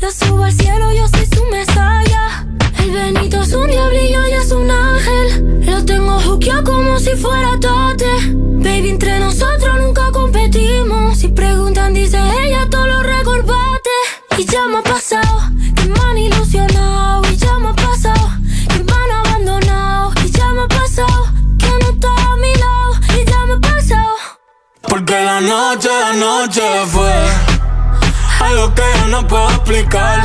Lo 0.00 0.10
subo 0.12 0.44
al 0.44 0.52
cielo, 0.52 0.92
yo 0.92 1.08
soy 1.08 1.26
su 1.26 1.44
mesaya. 1.46 2.46
El 2.78 2.92
Benito 2.92 3.42
es 3.42 3.52
un 3.52 3.66
diablillo 3.66 4.24
y 4.28 4.32
es 4.34 4.52
un 4.52 4.70
ángel. 4.70 5.66
Lo 5.66 5.84
tengo 5.84 6.20
juqueado 6.20 6.62
como 6.62 7.00
si 7.00 7.10
fuera 7.16 7.58
tate. 7.58 8.12
Baby, 8.32 8.90
entre 8.90 9.18
nosotros 9.18 9.80
nunca 9.80 10.12
competimos. 10.12 11.18
Si 11.18 11.26
preguntan, 11.26 11.92
dice 11.92 12.18
ella, 12.44 12.68
todo 12.70 12.86
lo 12.86 13.02
recorpate. 13.02 13.90
Y 14.38 14.44
ya 14.44 14.68
me 14.68 14.78
ha 14.78 14.82
pasado 14.82 15.50
noche, 25.42 25.88
la 25.88 26.12
noche 26.12 26.62
fue 26.86 27.12
algo 28.40 28.74
que 28.74 28.82
yo 28.98 29.08
no 29.08 29.26
puedo 29.26 29.48
explicar. 29.50 30.24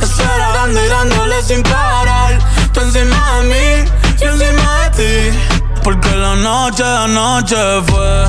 Estar 0.00 0.52
dando 0.54 0.84
y 0.84 0.88
dándole 0.88 1.42
sin 1.42 1.62
parar. 1.62 2.38
Tú 2.72 2.80
encima 2.80 3.38
de 3.38 3.44
mí, 3.44 3.90
yo 4.20 4.30
encima 4.30 4.90
de 4.90 5.30
ti. 5.30 5.38
Porque 5.82 6.10
la 6.10 6.34
noche, 6.36 6.82
la 6.82 7.06
noche 7.06 7.56
fue 7.86 8.24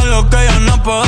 algo 0.00 0.28
que 0.30 0.36
yo 0.46 0.60
no 0.60 0.82
puedo 0.82 1.05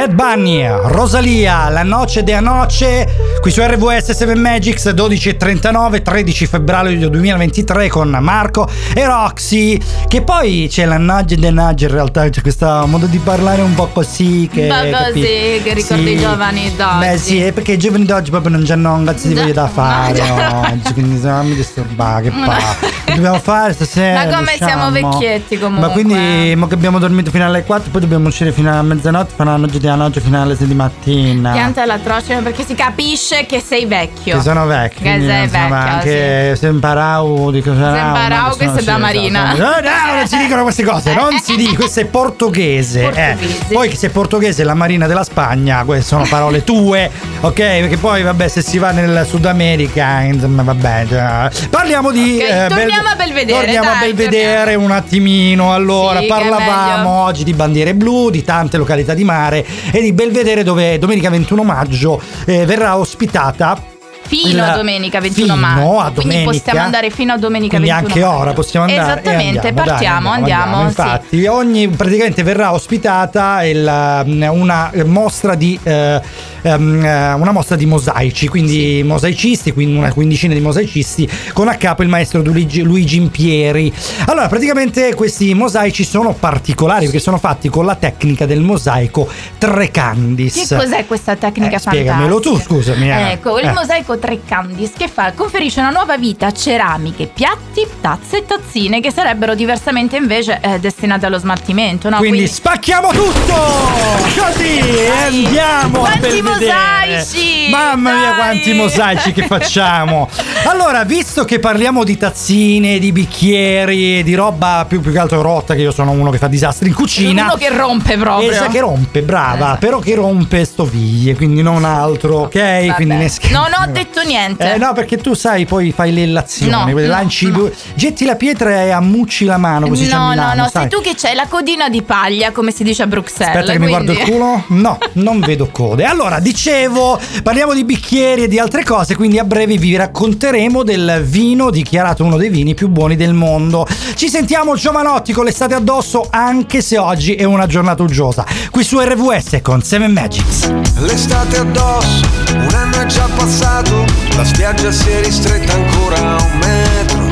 Bad 0.00 0.14
Bunny, 0.14 0.66
Rosalia, 0.66 1.68
La 1.68 1.82
Noce 1.82 2.22
de 2.22 2.32
Anoce, 2.32 3.06
qui 3.38 3.50
su 3.50 3.60
RVS 3.60 4.12
7 4.12 4.34
Magics 4.34 4.86
12.39, 4.86 6.00
13 6.00 6.46
febbraio 6.46 7.10
2023 7.10 7.90
con 7.90 8.08
Marco 8.18 8.66
e 8.94 9.04
Roxy, 9.04 9.78
che 10.08 10.22
poi 10.22 10.68
c'è 10.70 10.86
la 10.86 10.96
Noce 10.96 11.36
de 11.36 11.50
Noce 11.50 11.84
in 11.84 11.90
realtà, 11.90 12.26
c'è 12.30 12.40
questo 12.40 12.86
modo 12.86 13.04
di 13.04 13.18
parlare 13.18 13.60
un 13.60 13.74
po' 13.74 13.88
così 13.88 14.48
che... 14.50 14.68
Ma 14.68 14.88
capi- 14.88 15.20
così, 15.20 15.60
che 15.64 15.74
ricorda 15.74 16.08
i 16.08 16.16
giovani 16.16 16.74
d'oggi. 16.74 16.98
Beh 16.98 17.18
sì, 17.18 17.42
è 17.42 17.52
perché 17.52 17.72
i 17.72 17.78
giovani 17.78 18.06
d'oggi 18.06 18.30
proprio 18.30 18.56
non 18.56 18.64
hanno 18.70 18.94
un 18.94 19.04
cazzo 19.04 19.28
di 19.28 19.34
voglia 19.34 19.52
da 19.52 19.68
fare 19.68 20.18
no, 20.26 20.60
oggi, 20.60 20.94
quindi 20.94 21.20
se 21.20 21.26
non 21.28 21.46
mi 21.46 21.54
disturbare, 21.54 22.22
che 22.22 22.30
pa. 22.30 22.58
Che 23.04 23.16
dobbiamo 23.16 23.38
fare 23.38 23.74
stasera? 23.74 24.24
Ma 24.24 24.34
come 24.34 24.52
siamo 24.56 24.88
usciamo? 24.88 25.10
vecchietti 25.10 25.58
comunque. 25.58 25.88
Ma 25.88 25.92
quindi, 25.92 26.54
mo 26.56 26.66
che 26.66 26.74
abbiamo 26.74 26.98
dormito 26.98 27.30
fino 27.30 27.44
alle 27.44 27.64
4, 27.64 27.90
poi 27.90 28.00
dobbiamo 28.00 28.28
uscire 28.28 28.50
fino 28.50 28.72
a 28.72 28.80
mezzanotte, 28.82 29.34
fare 29.34 29.50
la 29.50 29.56
noce 29.56 29.78
di 29.78 29.88
fino 30.20 30.40
alle 30.40 30.56
6 30.56 30.66
di 30.66 30.74
mattina. 30.74 31.52
Pianta 31.52 31.84
l'atroce 31.84 32.36
perché 32.42 32.64
si 32.64 32.74
capisce 32.74 33.46
che 33.46 33.60
sei 33.60 33.86
vecchio. 33.86 34.36
Che 34.36 34.42
sono 34.42 34.66
vecchi. 34.66 35.02
Che 35.02 35.20
sei 35.20 35.46
vecchio, 35.48 35.74
anche 35.74 36.56
se 36.56 36.66
imparau 36.68 37.50
di 37.50 37.62
cosa 37.62 37.92
Se 37.92 37.98
imparau 37.98 38.56
che 38.56 38.70
sei 38.74 38.84
da 38.84 38.98
Marina. 38.98 39.52
No, 39.54 39.68
no, 39.68 40.14
non 40.16 40.26
si 40.26 40.36
dicono 40.38 40.62
queste 40.62 40.84
cose, 40.84 41.14
non 41.14 41.38
si 41.42 41.56
dicono, 41.56 41.76
questo 41.78 42.00
è 42.00 42.04
portoghese. 42.06 43.00
eh. 43.00 43.04
Portoghese. 43.36 43.64
Poi 43.74 43.88
che 43.88 43.96
se 43.96 44.10
portoghese 44.10 44.62
è 44.62 44.64
la 44.64 44.74
Marina 44.74 45.06
della 45.06 45.24
Spagna, 45.24 45.82
queste 45.84 46.04
sono 46.06 46.24
parole 46.28 46.64
tue, 46.64 47.10
ok? 47.40 47.54
Perché 47.54 47.96
poi 47.96 48.22
vabbè, 48.22 48.48
se 48.48 48.62
si 48.62 48.78
va 48.78 48.90
nel 48.90 49.24
Sud 49.28 49.44
America, 49.46 50.20
insomma, 50.20 50.62
vabbè. 50.62 51.06
già. 51.08 51.50
Parliamo 51.70 52.10
di 52.10 52.38
Ok, 52.40 52.48
eh, 52.50 52.66
torniamo 52.68 53.08
a 53.08 53.14
Belvedere, 53.16 53.58
Torniamo 53.60 53.88
a 53.90 53.92
dai, 53.98 54.12
Belvedere 54.12 54.74
un 54.74 54.90
attimino. 54.90 55.72
Allora, 55.72 56.20
Sì, 56.20 56.26
parlavamo 56.26 57.10
oggi 57.10 57.44
di 57.44 57.52
bandiere 57.52 57.94
blu, 57.94 58.30
di 58.30 58.44
tante 58.44 58.76
località 58.76 59.14
di 59.14 59.24
mare 59.24 59.64
e 59.92 60.00
di 60.00 60.12
Belvedere 60.12 60.62
dove 60.62 60.98
domenica 60.98 61.30
21 61.30 61.62
maggio 61.62 62.20
eh, 62.46 62.64
verrà 62.66 62.96
ospitata 62.96 63.82
Fino 64.22 64.62
a 64.62 64.76
domenica 64.76 65.18
21 65.18 65.44
fino 65.44 65.56
maggio. 65.56 65.98
a 65.98 66.10
Quindi 66.12 66.20
domenica. 66.44 66.50
possiamo 66.52 66.80
andare 66.84 67.10
fino 67.10 67.32
a 67.32 67.38
domenica 67.38 67.76
Quindi 67.78 67.88
21 67.92 68.06
anche 68.12 68.20
maggio. 68.20 68.40
ora 68.40 68.52
possiamo 68.52 68.86
andare. 68.86 69.08
e 69.08 69.12
Esattamente, 69.12 69.58
andiamo, 69.58 69.74
dai, 69.76 69.84
partiamo, 69.86 70.30
andiamo. 70.30 70.76
sì. 70.78 70.84
Infatti, 70.84 71.46
ogni, 71.46 71.88
praticamente 71.88 72.42
verrà 72.44 72.72
ospitata 72.72 73.64
il, 73.64 74.22
mm, 74.28 74.42
una 74.42 74.92
mostra 75.06 75.56
di. 75.56 75.76
eh, 75.82 76.20
eh, 76.62 76.72
una 76.74 77.52
mostra 77.52 77.76
di 77.76 77.86
mosaici, 77.86 78.48
quindi 78.48 79.02
mosaicisti, 79.04 79.72
quindi 79.72 79.96
una 79.96 80.12
quindicina 80.12 80.54
di 80.54 80.60
mosaicisti, 80.60 81.28
con 81.52 81.68
a 81.68 81.76
capo 81.76 82.02
il 82.02 82.08
maestro 82.08 82.42
Luigi, 82.42 82.82
Luigi 82.82 83.16
Impieri. 83.16 83.92
Allora, 84.26 84.48
praticamente 84.48 85.14
questi 85.14 85.54
mosaici 85.54 86.04
sono 86.04 86.32
particolari 86.32 87.04
perché 87.06 87.18
sono 87.20 87.38
fatti 87.38 87.68
con 87.68 87.84
la 87.86 87.94
tecnica 87.94 88.46
del 88.46 88.60
mosaico 88.60 89.28
Trecandis. 89.58 90.66
Che 90.68 90.76
cos'è 90.76 91.06
questa 91.06 91.36
tecnica 91.36 91.76
Eh, 91.76 91.80
spiegamelo 91.80 92.40
tu, 92.40 92.56
fantastica? 92.56 92.74
scusami, 92.74 93.10
eh. 93.10 93.30
Ecco, 93.32 93.58
il 93.58 93.66
Eh. 93.66 93.72
mosaico 93.72 94.18
Treccandis 94.18 94.92
che 94.96 95.08
fa? 95.08 95.32
Conferisce 95.32 95.80
una 95.80 95.90
nuova 95.90 96.16
vita 96.16 96.46
a 96.46 96.52
ceramiche, 96.52 97.26
piatti, 97.26 97.86
tazze 98.00 98.38
e 98.38 98.46
tazzine 98.46 99.00
che 99.00 99.10
sarebbero 99.12 99.54
diversamente 99.54 100.16
invece 100.16 100.58
eh, 100.62 100.78
destinate 100.78 101.26
allo 101.26 101.38
smaltimento. 101.38 102.08
No? 102.08 102.18
Quindi 102.18 102.46
spacchiamo 102.46 103.10
tutto! 103.12 103.54
Così 104.40 104.80
andiamo 105.24 105.98
Quanti 106.00 106.40
Belvedere. 106.58 107.16
mosaici! 107.18 107.70
Mamma 107.70 108.12
mia, 108.14 108.34
quanti 108.34 108.72
mosaici 108.72 109.32
che 109.32 109.46
facciamo! 109.46 110.28
Allora, 110.70 111.04
visto 111.04 111.44
che 111.44 111.58
parliamo 111.58 112.04
di 112.04 112.16
tazzine, 112.18 112.98
di 112.98 113.12
bicchieri, 113.12 114.22
di 114.22 114.34
roba 114.34 114.84
più, 114.86 115.00
più 115.00 115.10
che 115.10 115.18
altro 115.18 115.40
rotta, 115.42 115.74
che 115.74 115.80
io 115.80 115.90
sono 115.90 116.10
uno 116.12 116.30
che 116.30 116.38
fa 116.38 116.48
disastri 116.48 116.88
in 116.88 116.94
cucina. 116.94 117.44
Uno 117.44 117.54
che 117.56 117.70
rompe 117.70 118.16
proprio. 118.16 118.50
Esa 118.50 118.66
che 118.68 118.80
rompe, 118.80 119.22
brava, 119.22 119.76
però 119.80 119.98
che 119.98 120.14
rompe 120.14 120.64
stoviglie, 120.64 121.34
quindi 121.34 121.62
non 121.62 121.84
altro, 121.84 122.40
ok? 122.42 122.94
Quindi 122.94 123.14
ne 123.16 123.28
scher- 123.28 123.52
Non 123.52 123.68
ho 123.72 123.90
detto 123.90 124.22
niente. 124.22 124.74
eh 124.74 124.78
no, 124.78 124.92
perché 124.92 125.16
tu 125.16 125.34
sai, 125.34 125.64
poi 125.64 125.92
fai 125.92 126.12
le 126.12 126.22
illazioni, 126.22 126.70
No, 126.70 126.82
quelle 126.92 127.06
no, 127.06 127.12
lanci, 127.12 127.52
getti 127.94 128.24
la 128.24 128.36
pietra 128.36 128.82
e 128.82 128.90
ammucci 128.90 129.44
la 129.46 129.56
mano, 129.56 129.88
così 129.88 130.06
c'è 130.06 130.12
a 130.12 130.16
No, 130.18 130.24
no, 130.24 130.30
Milano, 130.30 130.62
no, 130.62 130.68
sai. 130.68 130.82
sei 130.82 130.90
tu 130.90 131.00
che 131.00 131.14
c'hai 131.16 131.34
la 131.34 131.46
codina 131.48 131.88
di 131.88 132.02
paglia, 132.02 132.52
come 132.52 132.70
si 132.70 132.84
dice 132.84 133.02
a 133.02 133.06
Bruxelles. 133.06 133.54
Aspetta 133.56 133.72
che 133.72 133.78
mi 133.78 133.88
guardo 133.88 134.12
il 134.12 134.18
quindi- 134.18 134.38
culo. 134.38 134.64
No, 134.68 134.98
non 135.14 135.40
vedo 135.40 135.68
code. 135.72 136.04
Allora, 136.04 136.38
dicevo, 136.40 137.20
parliamo 137.42 137.74
di 137.74 137.84
bicchieri 137.84 138.44
e 138.44 138.48
di 138.48 138.58
altre 138.58 138.82
cose, 138.84 139.14
quindi 139.14 139.38
a 139.38 139.44
breve 139.44 139.76
vi 139.76 139.96
racconteremo 139.96 140.82
del 140.82 141.22
vino 141.24 141.70
dichiarato 141.70 142.24
uno 142.24 142.36
dei 142.36 142.48
vini 142.48 142.74
più 142.74 142.88
buoni 142.88 143.16
del 143.16 143.32
mondo. 143.32 143.86
Ci 144.14 144.28
sentiamo 144.28 144.74
giovanotti 144.74 145.32
con 145.32 145.44
l'estate 145.44 145.74
addosso, 145.74 146.26
anche 146.30 146.80
se 146.82 146.98
oggi 146.98 147.34
è 147.34 147.44
una 147.44 147.66
giornata 147.66 148.02
uggiosa. 148.02 148.44
Qui 148.70 148.82
su 148.82 148.98
RVS 148.98 149.58
con 149.62 149.82
Seven 149.82 150.12
Magics. 150.12 150.72
L'estate 151.00 151.58
addosso, 151.58 152.26
un 152.52 152.74
anno 152.74 153.00
è 153.00 153.06
già 153.06 153.28
passato, 153.36 154.04
la 154.36 154.44
spiaggia 154.44 154.90
si 154.90 155.08
è 155.08 155.22
ristretta 155.22 155.74
ancora 155.74 156.16
a 156.16 156.42
un 156.42 156.58
metro. 156.58 157.28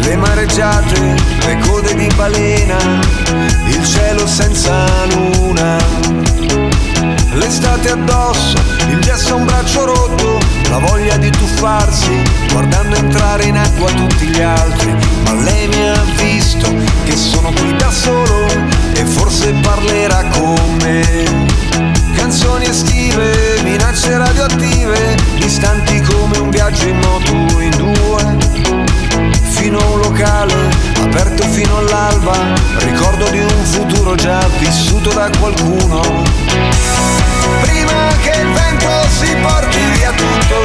Le 0.00 0.16
mareggiate, 0.16 1.00
le 1.46 1.58
code 1.66 1.94
di 1.94 2.08
balena, 2.14 2.76
il 3.66 3.84
cielo 3.84 4.26
senza 4.26 4.84
luna. 5.06 6.25
L'estate 7.36 7.90
addosso, 7.90 8.56
il 8.88 8.98
gesso 9.00 9.34
a 9.34 9.36
un 9.36 9.44
braccio 9.44 9.84
rotto, 9.84 10.38
la 10.70 10.78
voglia 10.78 11.16
di 11.18 11.30
tuffarsi, 11.30 12.22
guardando 12.50 12.96
entrare 12.96 13.44
in 13.44 13.56
acqua 13.56 13.90
tutti 13.92 14.26
gli 14.26 14.40
altri. 14.40 14.94
Ma 15.24 15.32
lei 15.42 15.68
mi 15.68 15.88
ha 15.88 16.02
visto 16.16 16.66
che 17.04 17.14
sono 17.14 17.52
qui 17.52 17.76
da 17.76 17.90
solo 17.90 18.46
e 18.94 19.04
forse 19.04 19.52
parlerà 19.60 20.24
con 20.32 20.76
me. 20.80 21.46
Canzoni 22.14 22.66
estive, 22.66 23.60
minacce 23.62 24.16
radioattive, 24.16 25.16
distanti 25.38 26.00
come 26.00 26.38
un 26.38 26.48
viaggio 26.50 26.88
in 26.88 26.98
moto 26.98 27.60
in 27.60 27.70
due. 27.76 28.85
Fino 29.66 29.80
a 29.80 29.84
un 29.86 29.98
locale, 29.98 30.54
aperto 31.00 31.42
fino 31.48 31.78
all'alba, 31.78 32.54
ricordo 32.84 33.28
di 33.30 33.40
un 33.40 33.64
futuro 33.64 34.14
già 34.14 34.38
vissuto 34.58 35.12
da 35.12 35.28
qualcuno. 35.40 36.22
Prima 37.62 38.14
che 38.22 38.42
il 38.42 38.46
vento 38.52 38.88
si 39.08 39.34
porti 39.42 39.78
via 39.96 40.12
tutto 40.12 40.62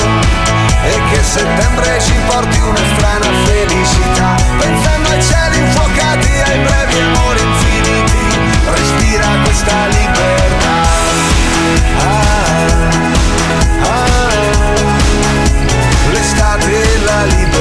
e 0.84 1.02
che 1.10 1.24
settembre 1.24 2.00
ci 2.00 2.14
porti 2.28 2.60
una 2.60 2.82
strana 2.96 3.26
felicità, 3.46 4.36
pensando 4.60 5.10
ai 5.10 5.24
cieli 5.24 5.58
infuocati, 5.58 6.30
ai 6.46 6.60
brevi 6.60 7.00
amori 7.00 7.42
infiniti, 7.42 8.38
respira 8.66 9.30
questa 9.44 9.88
libertà. 9.88 10.80
Ah, 11.98 12.86
ah, 13.82 14.30
l'estate 16.12 16.82
e 16.84 17.00
la 17.00 17.24
libertà. 17.24 17.61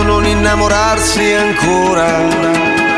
non 0.00 0.24
innamorarsi 0.24 1.32
ancora. 1.32 2.91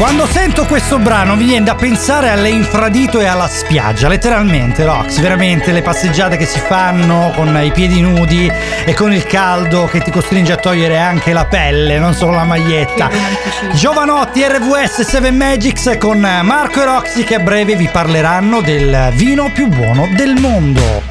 Quando 0.00 0.26
sento 0.26 0.64
questo 0.64 0.98
brano 0.98 1.36
mi 1.36 1.44
viene 1.44 1.66
da 1.66 1.74
pensare 1.74 2.30
all'infradito 2.30 3.20
e 3.20 3.26
alla 3.26 3.46
spiaggia, 3.46 4.08
letteralmente 4.08 4.82
Rox, 4.86 5.20
veramente 5.20 5.72
le 5.72 5.82
passeggiate 5.82 6.38
che 6.38 6.46
si 6.46 6.58
fanno 6.58 7.30
con 7.36 7.54
i 7.62 7.70
piedi 7.70 8.00
nudi 8.00 8.50
e 8.86 8.94
con 8.94 9.12
il 9.12 9.24
caldo 9.24 9.84
che 9.84 10.00
ti 10.00 10.10
costringe 10.10 10.52
a 10.52 10.56
togliere 10.56 10.98
anche 10.98 11.34
la 11.34 11.44
pelle, 11.44 11.98
non 11.98 12.14
solo 12.14 12.32
la 12.32 12.44
maglietta. 12.44 13.10
Giovanotti 13.74 14.42
RVS 14.42 15.02
7 15.02 15.30
Magics 15.32 15.96
con 15.98 16.18
Marco 16.18 16.80
e 16.80 16.84
Roxy 16.86 17.22
che 17.22 17.34
a 17.34 17.40
breve 17.40 17.76
vi 17.76 17.88
parleranno 17.92 18.62
del 18.62 19.10
vino 19.12 19.50
più 19.52 19.68
buono 19.68 20.08
del 20.16 20.32
mondo. 20.40 21.02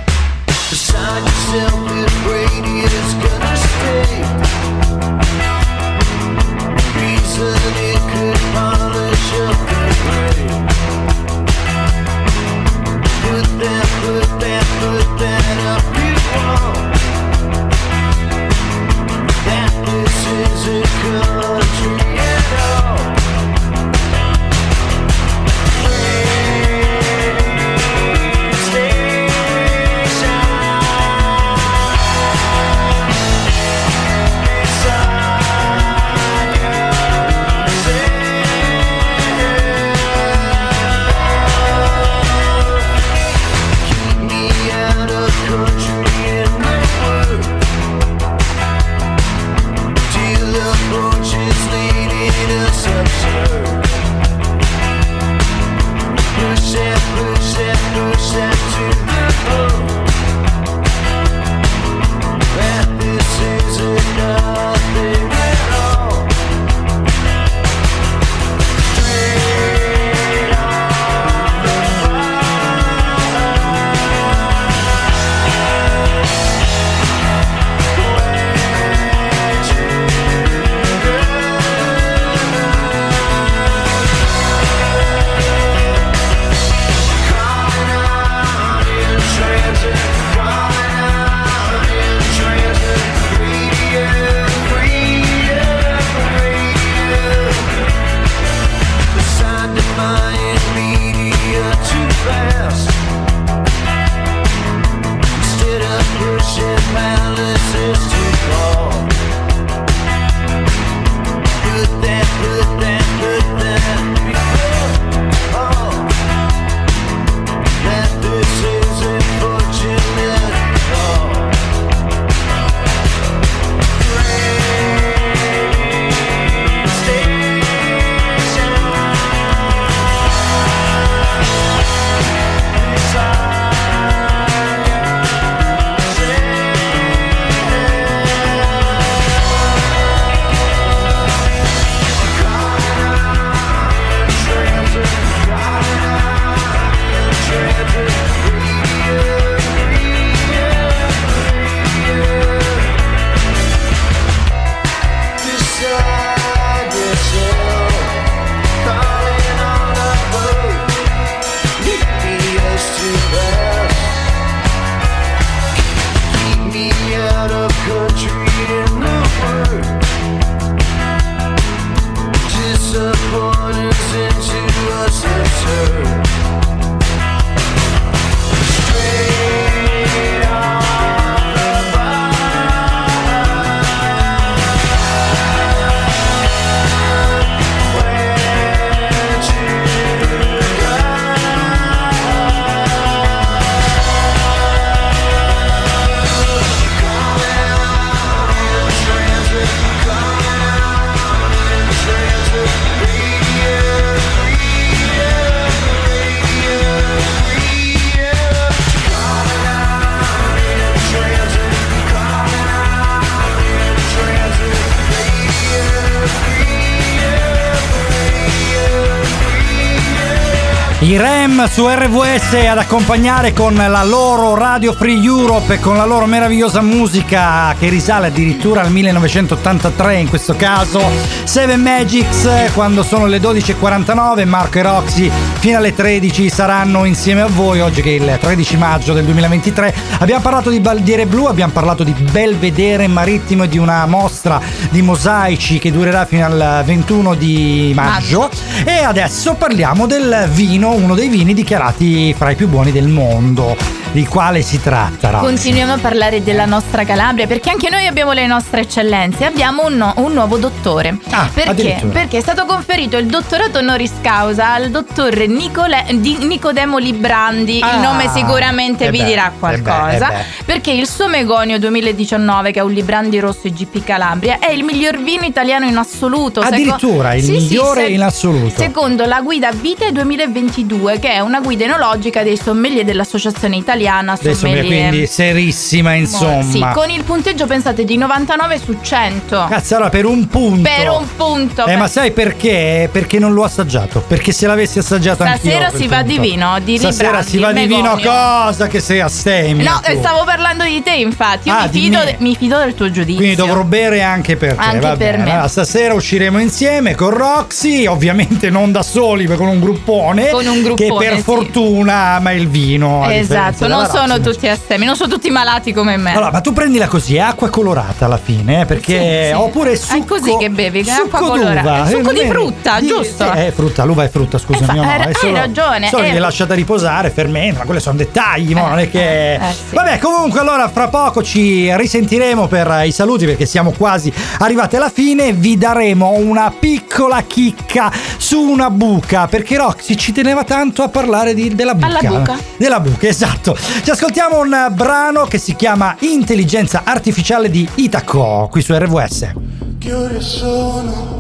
Su 221.67 221.87
RVS 221.87 222.53
ad 222.69 222.77
accompagnare 222.77 223.51
con 223.53 223.75
la 223.75 224.03
loro 224.03 224.55
Radio 224.55 224.93
Free 224.93 225.21
Europe 225.21 225.73
e 225.73 225.79
con 225.79 225.97
la 225.97 226.05
loro 226.05 226.25
meravigliosa 226.25 226.81
musica 226.81 227.75
che 227.77 227.89
risale 227.89 228.27
addirittura 228.27 228.81
al 228.81 228.91
1983 228.91 230.15
in 230.15 230.29
questo 230.29 230.55
caso. 230.55 231.01
Seven 231.43 231.81
Magics 231.81 232.71
quando 232.73 233.03
sono 233.03 233.25
le 233.25 233.39
12.49 233.39 234.47
Marco 234.47 234.77
e 234.79 234.81
Roxy 234.81 235.31
fino 235.59 235.77
alle 235.77 235.93
13 235.93 236.49
saranno 236.49 237.03
insieme 237.03 237.41
a 237.41 237.47
voi 237.47 237.81
oggi 237.81 238.01
che 238.01 238.15
è 238.15 238.19
il 238.19 238.37
13 238.39 238.77
maggio 238.77 239.13
del 239.13 239.25
2023. 239.25 239.93
Abbiamo 240.19 240.41
parlato 240.41 240.69
di 240.69 240.79
Baldiere 240.79 241.25
Blu, 241.25 241.45
abbiamo 241.45 241.73
parlato 241.73 242.03
di 242.03 242.13
Belvedere 242.13 243.07
Marittimo 243.07 243.63
e 243.63 243.67
di 243.67 243.77
una 243.77 244.05
mostra 244.05 244.61
di 244.89 245.01
mosaici 245.01 245.77
che 245.77 245.91
durerà 245.91 246.25
fino 246.25 246.45
al 246.45 246.83
21 246.85 247.35
di 247.35 247.91
maggio 247.93 248.49
e 248.85 249.03
adesso 249.03 249.55
parliamo 249.55 250.07
del 250.07 250.47
vino, 250.51 250.93
uno 250.93 251.15
dei 251.15 251.27
vini 251.27 251.48
dichiarati 251.53 252.33
fra 252.37 252.51
i 252.51 252.55
più 252.55 252.67
buoni 252.67 252.91
del 252.91 253.07
mondo. 253.07 253.98
Di 254.11 254.25
quale 254.25 254.63
si 254.63 254.81
tratta? 254.81 255.29
Roxy? 255.29 255.45
Continuiamo 255.45 255.93
a 255.93 255.97
parlare 255.99 256.41
della 256.41 256.65
nostra 256.65 257.03
Calabria 257.03 257.45
perché 257.45 257.69
anche 257.69 257.89
noi 257.91 258.07
abbiamo 258.07 258.31
le 258.31 258.47
nostre 258.47 258.81
eccellenze. 258.81 259.45
Abbiamo 259.45 259.85
un, 259.85 259.97
no- 259.97 260.13
un 260.17 260.33
nuovo 260.33 260.57
dottore. 260.57 261.15
perché? 261.53 261.69
addirittura. 261.69 262.11
Perché 262.13 262.37
è 262.39 262.41
stato 262.41 262.65
conferito 262.65 263.17
il 263.17 263.27
dottorato 263.27 263.77
honoris 263.77 264.13
causa 264.21 264.73
al 264.73 264.89
dottor 264.89 265.37
Nicole- 265.47 266.05
di- 266.15 266.37
Nicodemo 266.41 266.97
Librandi. 266.97 267.81
Ah, 267.83 267.93
il 267.93 267.99
nome 267.99 268.27
sicuramente 268.29 269.05
eh 269.05 269.11
vi 269.11 269.19
beh, 269.19 269.25
dirà 269.25 269.45
eh 269.47 269.51
beh, 269.51 269.57
qualcosa. 269.59 270.31
eh 270.31 270.33
beh. 270.37 270.63
Perché 270.65 270.89
il 270.91 271.07
suo 271.07 271.27
Megonio 271.27 271.77
2019, 271.77 272.71
che 272.71 272.79
è 272.79 272.83
un 272.83 272.91
Librandi 272.91 273.39
rosso 273.39 273.67
IGP 273.67 274.03
Calabria, 274.03 274.57
è 274.57 274.71
il 274.71 274.83
miglior 274.83 275.21
vino 275.21 275.45
italiano 275.45 275.85
in 275.85 275.95
assoluto. 275.97 276.61
Seco- 276.63 276.73
Addirittura 276.73 277.35
il 277.35 277.43
Sì, 277.43 277.59
sì, 277.59 277.65
migliore 277.67 278.05
se- 278.05 278.11
in 278.11 278.21
assoluto. 278.23 278.81
Secondo 278.81 279.25
la 279.25 279.41
guida 279.41 279.69
Vite 279.71 280.11
2022, 280.11 281.19
che 281.19 281.29
è 281.33 281.39
una 281.41 281.59
guida 281.59 281.83
enologica 281.83 282.41
dei 282.41 282.57
sommelier 282.57 283.05
dell'Associazione 283.05 283.75
Italiana 283.75 283.97
Adesso 284.07 284.53
Sommelier. 284.67 285.09
quindi 285.09 285.27
serissima 285.27 286.13
insomma. 286.13 286.63
Sì, 286.63 286.85
con 286.93 287.09
il 287.09 287.23
punteggio 287.23 287.65
pensate 287.67 288.03
di 288.03 288.17
99 288.17 288.79
su 288.83 288.97
100. 289.01 289.65
Cazzo, 289.69 289.95
allora 289.95 290.09
per 290.09 290.25
un 290.25 290.47
punto. 290.47 290.81
Per 290.89 291.09
un 291.09 291.27
punto. 291.35 291.85
Eh, 291.85 291.95
ma 291.95 292.07
sai 292.07 292.31
perché? 292.31 293.09
Perché 293.11 293.39
non 293.39 293.53
l'ho 293.53 293.63
assaggiato. 293.63 294.23
Perché 294.27 294.51
se 294.51 294.67
l'avessi 294.67 294.99
assaggiato 294.99 295.43
anch'io. 295.43 295.71
Stasera 295.71 295.91
si 295.95 296.07
va 296.07 296.21
di 296.21 296.35
punto. 296.35 296.49
vino, 296.49 296.79
di 296.83 296.97
Stasera 296.97 297.41
si 297.41 297.57
va 297.57 297.71
di 297.71 297.85
vino 297.85 298.17
cosa 298.21 298.87
che 298.87 298.99
sei 298.99 299.19
astemia. 299.19 299.91
No, 299.91 299.99
tu. 300.03 300.17
stavo 300.19 300.43
parlando 300.45 300.83
di 300.83 301.01
te, 301.03 301.11
infatti. 301.15 301.67
Io 301.69 301.75
Ah, 301.75 301.83
mi, 301.83 301.89
di 301.89 301.99
fido, 302.01 302.19
mi 302.39 302.55
fido 302.55 302.77
del 302.79 302.93
tuo 302.95 303.09
giudizio. 303.11 303.37
Quindi 303.37 303.55
dovrò 303.55 303.83
bere 303.83 304.21
anche 304.21 304.55
per 304.55 304.73
te. 304.75 304.79
Anche 304.81 304.99
va 304.99 305.15
per 305.15 305.31
bene. 305.33 305.43
me. 305.43 305.51
Allora, 305.51 305.67
stasera 305.67 306.13
usciremo 306.13 306.59
insieme 306.59 307.15
con 307.15 307.29
Roxy, 307.29 308.05
ovviamente 308.05 308.69
non 308.69 308.91
da 308.91 309.03
soli, 309.03 309.47
ma 309.47 309.55
con 309.55 309.67
un 309.67 309.79
gruppone. 309.79 310.49
Con 310.49 310.65
un 310.65 310.81
gruppone, 310.81 311.09
Che 311.09 311.25
per 311.25 311.35
sì. 311.37 311.41
fortuna 311.43 312.13
ama 312.35 312.51
il 312.51 312.67
vino. 312.67 313.27
Esatto, 313.29 313.87
non 313.89 314.07
sono 314.07 314.39
tutti 314.39 314.67
astemi, 314.67 315.05
non 315.05 315.15
sono 315.15 315.31
tutti 315.31 315.49
malati 315.49 315.93
come 315.93 316.17
me. 316.17 316.31
Allora, 316.31 316.51
ma 316.51 316.61
tu 316.61 316.73
prendila 316.73 317.07
così, 317.07 317.35
è 317.35 317.39
acqua 317.39 317.69
colorata 317.69 318.25
alla 318.25 318.37
fine, 318.37 318.81
eh, 318.81 318.85
perché 318.85 319.43
Sì, 319.43 319.47
sì. 319.47 319.53
oppure 319.53 319.91
È 319.91 319.95
succo 319.95 320.37
così 320.37 320.55
che 320.57 320.69
bevi, 320.69 321.03
che 321.03 321.09
è 321.09 321.13
acqua 321.13 321.39
succo 321.39 321.51
colorata. 321.51 322.03
È 322.05 322.09
succo 322.09 322.29
Eh, 322.29 322.33
di 322.33 322.39
è- 322.39 322.47
frutta, 322.47 322.99
di- 322.99 323.07
giusto? 323.07 323.51
Eh, 323.51 323.71
frutta, 323.75 324.03
l'uva 324.03 324.23
è 324.23 324.29
frutta, 324.29 324.57
scusami, 324.57 324.85
fa- 324.85 324.93
no, 324.93 325.01
hai- 325.03 325.31
è 325.31 325.33
solo, 325.33 325.53
ragione, 325.55 326.07
Solo 326.09 326.23
eh. 326.23 326.39
lasciata 326.39 326.73
riposare, 326.73 327.29
fermenta, 327.29 327.79
ma 327.79 327.85
quelli 327.85 327.99
sono 328.01 328.17
dettagli, 328.17 328.73
mo, 328.73 328.87
non 328.87 328.99
è 328.99 329.09
che 329.09 329.53
eh, 329.55 329.59
sì. 329.89 329.95
Vabbè, 329.95 330.19
comunque 330.19 330.59
allora 330.59 330.87
fra 330.89 331.07
poco 331.07 331.41
ci 331.43 331.93
risentiremo 331.95 332.67
per 332.67 333.01
i 333.05 333.11
saluti 333.11 333.45
perché 333.45 333.65
siamo 333.65 333.91
quasi 333.97 334.31
arrivati 334.59 334.95
alla 334.95 335.09
fine, 335.09 335.53
vi 335.53 335.77
daremo 335.77 336.31
una 336.31 336.71
piccola 336.77 337.41
chicca 337.43 338.11
su 338.37 338.59
una 338.59 338.89
buca, 338.89 339.47
perché 339.47 339.77
Roxy 339.77 340.15
ci 340.15 340.31
teneva 340.31 340.63
tanto 340.63 341.03
a 341.03 341.09
parlare 341.09 341.53
di- 341.53 341.73
della 341.75 341.93
buca. 341.95 342.05
Alla 342.07 342.19
buca. 342.21 342.57
Della 342.77 342.99
buca, 342.99 343.27
esatto. 343.27 343.75
Ci 344.03 344.09
ascoltiamo 344.11 344.59
un 344.59 344.87
brano 344.91 345.45
che 345.45 345.57
si 345.57 345.75
chiama 345.75 346.15
Intelligenza 346.19 347.01
artificiale 347.03 347.69
di 347.69 347.87
Itaco, 347.95 348.67
qui 348.71 348.81
su 348.81 348.93
RVS. 348.93 349.51
Che 349.97 350.13
ore 350.13 350.41
sono? 350.41 351.37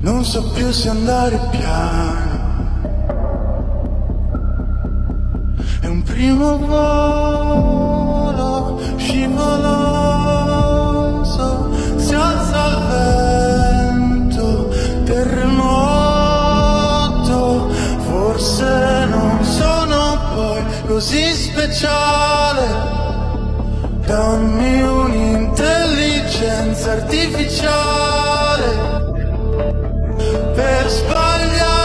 Non 0.00 0.24
so 0.24 0.50
più 0.50 0.70
se 0.72 0.88
andare 0.88 1.38
piano. 1.50 2.30
È 5.80 5.86
un 5.86 6.02
primo 6.02 6.58
volo 6.58 7.82
scivoloso. 8.96 10.21
Così 20.86 21.32
speciale. 21.32 22.90
Dammi 24.06 24.82
un'intelligenza 24.82 26.92
artificiale 26.92 28.90
per 30.54 30.88
sbagliare 30.88 31.81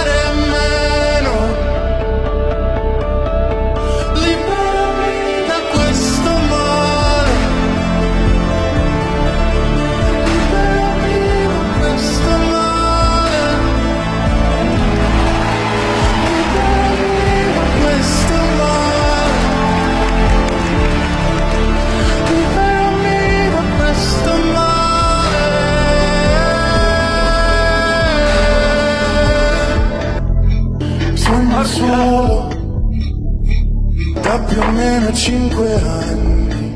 da 34.38 34.44
più 34.44 34.62
o 34.62 34.72
meno 34.72 35.14
cinque 35.14 35.82
anni. 35.82 36.76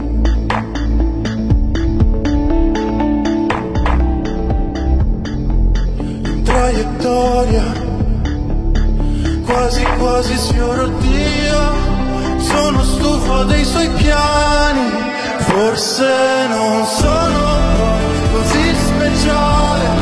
In 6.24 6.41
traiettoria, 6.43 7.74
quasi 9.45 9.84
quasi 9.97 10.38
sfioro 10.38 10.88
Dio. 10.88 11.89
Sono 12.39 12.84
stufo 12.84 13.43
dei 13.43 13.64
suoi 13.64 13.89
piani, 13.91 14.89
forse 15.39 16.47
non 16.49 16.86
sono 16.86 17.59
così 18.34 18.76
speciale. 18.76 20.00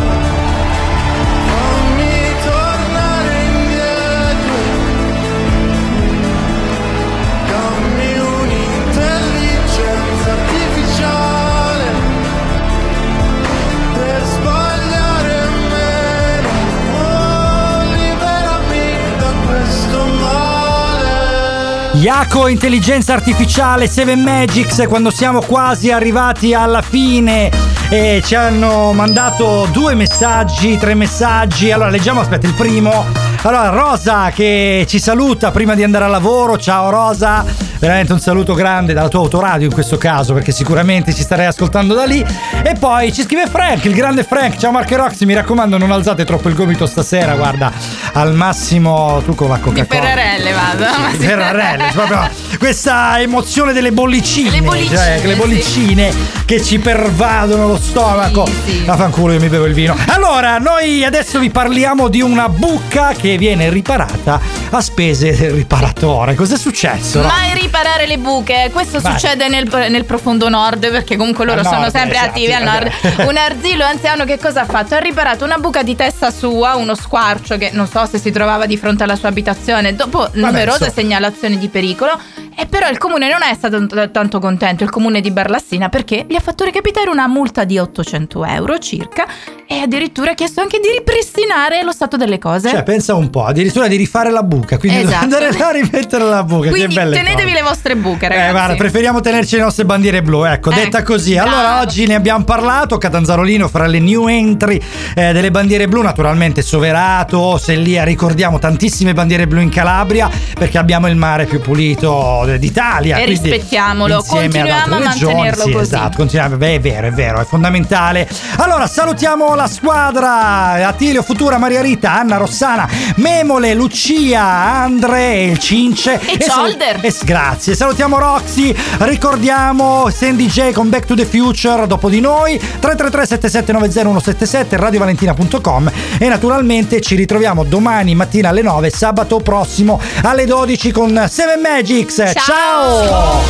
Iaco 22.00 22.48
Intelligenza 22.48 23.12
Artificiale 23.12 23.86
7 23.86 24.16
Magics 24.16 24.86
quando 24.88 25.10
siamo 25.10 25.42
quasi 25.42 25.92
arrivati 25.92 26.54
alla 26.54 26.82
fine 26.82 27.52
e 27.90 28.22
ci 28.24 28.36
hanno 28.36 28.94
mandato 28.94 29.68
due 29.74 29.96
messaggi, 29.96 30.78
tre 30.78 30.94
messaggi. 30.94 31.72
Allora 31.72 31.90
leggiamo, 31.90 32.22
aspetta, 32.22 32.48
il 32.48 32.54
primo. 32.54 33.06
Allora 33.42 33.70
Rosa 33.70 34.32
che 34.32 34.86
ci 34.88 35.00
saluta 35.00 35.52
prima 35.52 35.76
di 35.76 35.84
andare 35.84 36.06
al 36.06 36.12
lavoro. 36.12 36.58
Ciao 36.58 36.90
Rosa, 36.90 37.44
veramente 37.80 38.14
un 38.14 38.20
saluto 38.20 38.54
grande 38.54 38.94
dalla 38.94 39.08
tua 39.10 39.22
autoradio 39.22 39.68
in 39.68 39.74
questo 39.74 39.98
caso 39.98 40.34
perché 40.34 40.52
sicuramente 40.52 41.14
ci 41.14 41.22
starei 41.22 41.48
ascoltando 41.48 41.94
da 41.94 42.06
lì. 42.06 42.26
E 42.64 42.76
poi 42.80 43.12
ci 43.12 43.24
scrive 43.24 43.48
Frank, 43.48 43.84
il 43.86 43.94
grande 43.94 44.24
Frank. 44.24 44.58
Ciao 44.58 44.72
Marco 44.72 44.96
Roxy, 44.96 45.26
mi 45.26 45.34
raccomando 45.34 45.78
non 45.78 45.92
alzate 45.92 46.24
troppo 46.24 46.48
il 46.48 46.56
gomito 46.56 46.86
stasera, 46.86 47.36
guarda, 47.36 47.72
al 48.20 48.34
massimo 48.34 49.22
tu 49.24 49.34
con 49.34 49.48
la 49.48 49.56
Di 49.56 49.62
Coca-Cola. 49.62 50.02
Ferrarelle 50.02 50.52
vado. 50.52 50.86
sì. 51.12 51.26
Ferrarelle, 51.26 51.90
proprio 51.94 52.30
questa 52.58 53.22
emozione 53.22 53.72
delle 53.72 53.92
bollicine, 53.94 54.50
Le 54.50 54.62
bollicine, 54.62 54.98
cioè, 54.98 55.22
le 55.26 55.36
bollicine 55.36 56.14
che 56.46 56.62
ci 56.62 56.80
pervadono 56.80 57.68
lo 57.68 57.78
stomaco. 57.78 58.46
Ma 58.86 58.98
fanculo, 58.98 59.34
io 59.34 59.40
mi 59.40 59.48
bevo 59.48 59.66
il 59.66 59.74
vino. 59.74 59.96
Allora, 60.08 60.58
noi 60.58 61.04
adesso 61.06 61.40
vi 61.40 61.50
parliamo 61.50 62.10
di 62.10 62.22
una 62.22 62.50
bucca 62.50 63.14
che 63.14 63.38
viene 63.38 63.70
riparata 63.70 64.42
a 64.72 64.82
spese 64.82 65.36
del 65.36 65.52
riparatore. 65.52 66.36
Cos'è 66.36 66.58
successo? 66.58 67.22
no? 67.22 67.28
Mai 67.28 67.54
riparare 67.54 68.06
le 68.06 68.18
buche, 68.18 68.70
questo 68.74 69.00
Vai. 69.00 69.14
succede 69.14 69.48
nel, 69.48 69.70
nel 69.90 70.04
profondo 70.04 70.50
nord 70.50 70.92
perché 70.92 71.16
comunque 71.16 71.46
loro 71.46 71.60
Al 71.60 71.66
sono 71.66 71.80
nord, 71.82 71.92
sempre 71.92 72.18
esatto, 72.18 72.30
attivi 72.32 72.54
al 72.54 72.64
nord. 72.64 72.92
Un 73.30 73.38
arzillo 73.38 73.86
anziano 73.86 74.26
che 74.26 74.38
cosa 74.38 74.62
ha 74.62 74.66
fatto? 74.66 74.96
Ha 74.96 75.00
riparato 75.00 75.46
una 75.46 75.58
buca 75.58 75.84
di 75.84 75.96
testa 75.96 76.32
sua, 76.32 76.76
uno 76.76 76.96
squarcio 76.96 77.58
che 77.58 77.70
non 77.72 77.88
so 77.88 78.08
se 78.10 78.18
si 78.18 78.32
trovava 78.32 78.66
di 78.66 78.76
fronte 78.76 79.04
alla 79.04 79.16
sua 79.16 79.30
abitazione 79.30 79.96
dopo 79.96 80.28
numerose 80.34 80.86
insomma. 80.86 80.92
segnalazioni 80.92 81.58
di 81.58 81.68
pericolo. 81.68 82.20
E 82.62 82.66
però 82.66 82.90
il 82.90 82.98
comune 82.98 83.30
non 83.30 83.42
è 83.42 83.54
stato 83.54 83.86
t- 83.88 84.12
tanto 84.12 84.40
contento, 84.40 84.84
il 84.84 84.90
comune 84.90 85.22
di 85.22 85.32
Barlassina, 85.32 85.88
perché 85.88 86.26
gli 86.28 86.36
ha 86.36 86.42
fatto 86.42 86.66
recapitare 86.66 87.10
una 87.10 87.26
multa 87.26 87.64
di 87.64 87.78
800 87.80 88.44
euro 88.44 88.78
circa 88.80 89.26
e 89.66 89.78
addirittura 89.78 90.32
ha 90.32 90.34
chiesto 90.34 90.60
anche 90.60 90.78
di 90.82 90.90
ripristinare 90.98 91.84
lo 91.84 91.94
stato 91.94 92.18
delle 92.18 92.38
cose. 92.38 92.70
Cioè, 92.70 92.84
pensa 92.84 93.16
un 93.16 93.30
po', 93.30 93.46
addirittura 93.46 93.88
di 93.88 93.96
rifare 93.96 94.30
la 94.30 94.44
buca, 94.44 94.78
quindi 94.78 95.00
Esatto. 95.04 95.24
andare 95.24 95.52
là 95.58 95.68
a 95.70 95.72
rimettere 95.72 96.24
la 96.26 96.44
buca. 96.44 96.68
Quindi 96.70 96.96
che 96.96 97.02
tenetevi 97.02 97.34
cose. 97.44 97.54
le 97.54 97.62
vostre 97.62 97.96
buche, 97.96 98.28
ragazzi. 98.28 98.48
Eh, 98.50 98.52
guarda, 98.52 98.76
preferiamo 98.76 99.22
tenerci 99.22 99.56
le 99.56 99.62
nostre 99.62 99.86
bandiere 99.86 100.22
blu, 100.22 100.44
ecco, 100.44 100.72
Eh, 100.72 100.76
detta 100.76 101.02
così. 101.02 101.38
Allora, 101.38 101.62
bravo. 101.62 101.82
oggi 101.84 102.08
ne 102.08 102.16
abbiamo 102.16 102.44
parlato, 102.44 102.98
Catanzarolino 102.98 103.70
fra 103.70 103.86
le 103.88 104.00
new 104.00 104.28
entry 104.28 104.82
eh, 105.16 105.32
delle 105.32 105.50
bandiere 105.52 105.88
blu, 105.88 106.02
naturalmente 106.02 106.62
Soverato, 106.62 107.58
Sellia, 107.58 108.04
ricordiamo 108.04 108.60
tantissime 108.60 109.14
bandiere 109.14 109.48
blu 109.48 109.62
in 109.62 109.70
Calabria 109.70 110.30
perché 110.58 110.78
abbiamo 110.78 111.08
il 111.08 111.16
mare 111.16 111.46
più 111.46 111.62
pulito 111.62 112.48
d'Italia. 112.58 113.18
E 113.18 113.26
rispettiamolo, 113.26 114.24
continuiamo 114.26 114.96
a 114.96 115.00
regioni, 115.00 115.34
mantenerlo 115.34 115.64
sì, 115.64 115.72
così. 115.72 115.84
Esatto, 115.84 116.18
continuiamo, 116.18 116.58
beh, 116.58 116.76
è 116.76 116.80
vero, 116.80 117.08
è 117.08 117.12
vero, 117.12 117.40
è 117.42 117.46
fondamentale. 117.46 118.28
Allora, 118.58 118.88
salutiamo 118.88 119.54
la 119.56 119.68
squadra, 119.68 120.88
Attilio 120.88 121.22
Futura, 121.22 121.58
Maria 121.58 121.82
Rita, 121.82 122.14
Anna 122.14 122.38
Rossana, 122.38 122.88
Memole, 123.16 123.74
Lucia, 123.74 124.44
Andre, 124.44 125.44
il 125.44 125.58
Cince 125.60 126.20
E 126.20 126.42
sal- 126.42 126.78
e 127.02 127.12
s- 127.12 127.24
grazie, 127.24 127.76
salutiamo 127.76 128.18
Roxy, 128.18 128.74
ricordiamo 129.00 130.10
Sandy 130.10 130.48
J 130.48 130.72
con 130.72 130.90
Back 130.90 131.06
to 131.06 131.16
the 131.16 131.26
Future 131.26 131.86
dopo 131.88 132.10
di 132.10 132.20
noi, 132.20 132.58
333 132.58 133.26
7790 133.26 134.02
177 134.02 134.78
radiovalentina.com 134.78 135.92
e 136.18 136.28
naturalmente 136.28 137.02
ci 137.02 137.16
ritroviamo 137.16 137.64
domani 137.64 138.16
mattina 138.16 138.50
alle 138.50 138.62
9, 138.62 138.90
sabato 138.90 139.40
prossimo 139.40 140.00
alle 140.24 140.46
12 140.46 140.92
con 140.92 141.28
Seven 141.30 141.60
Magics. 141.62 142.29
Ciao! 142.36 143.42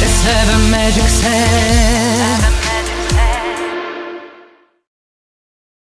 te 0.00 0.06
Seven 0.06 0.70
Magic 0.70 1.08
Set 1.08 2.09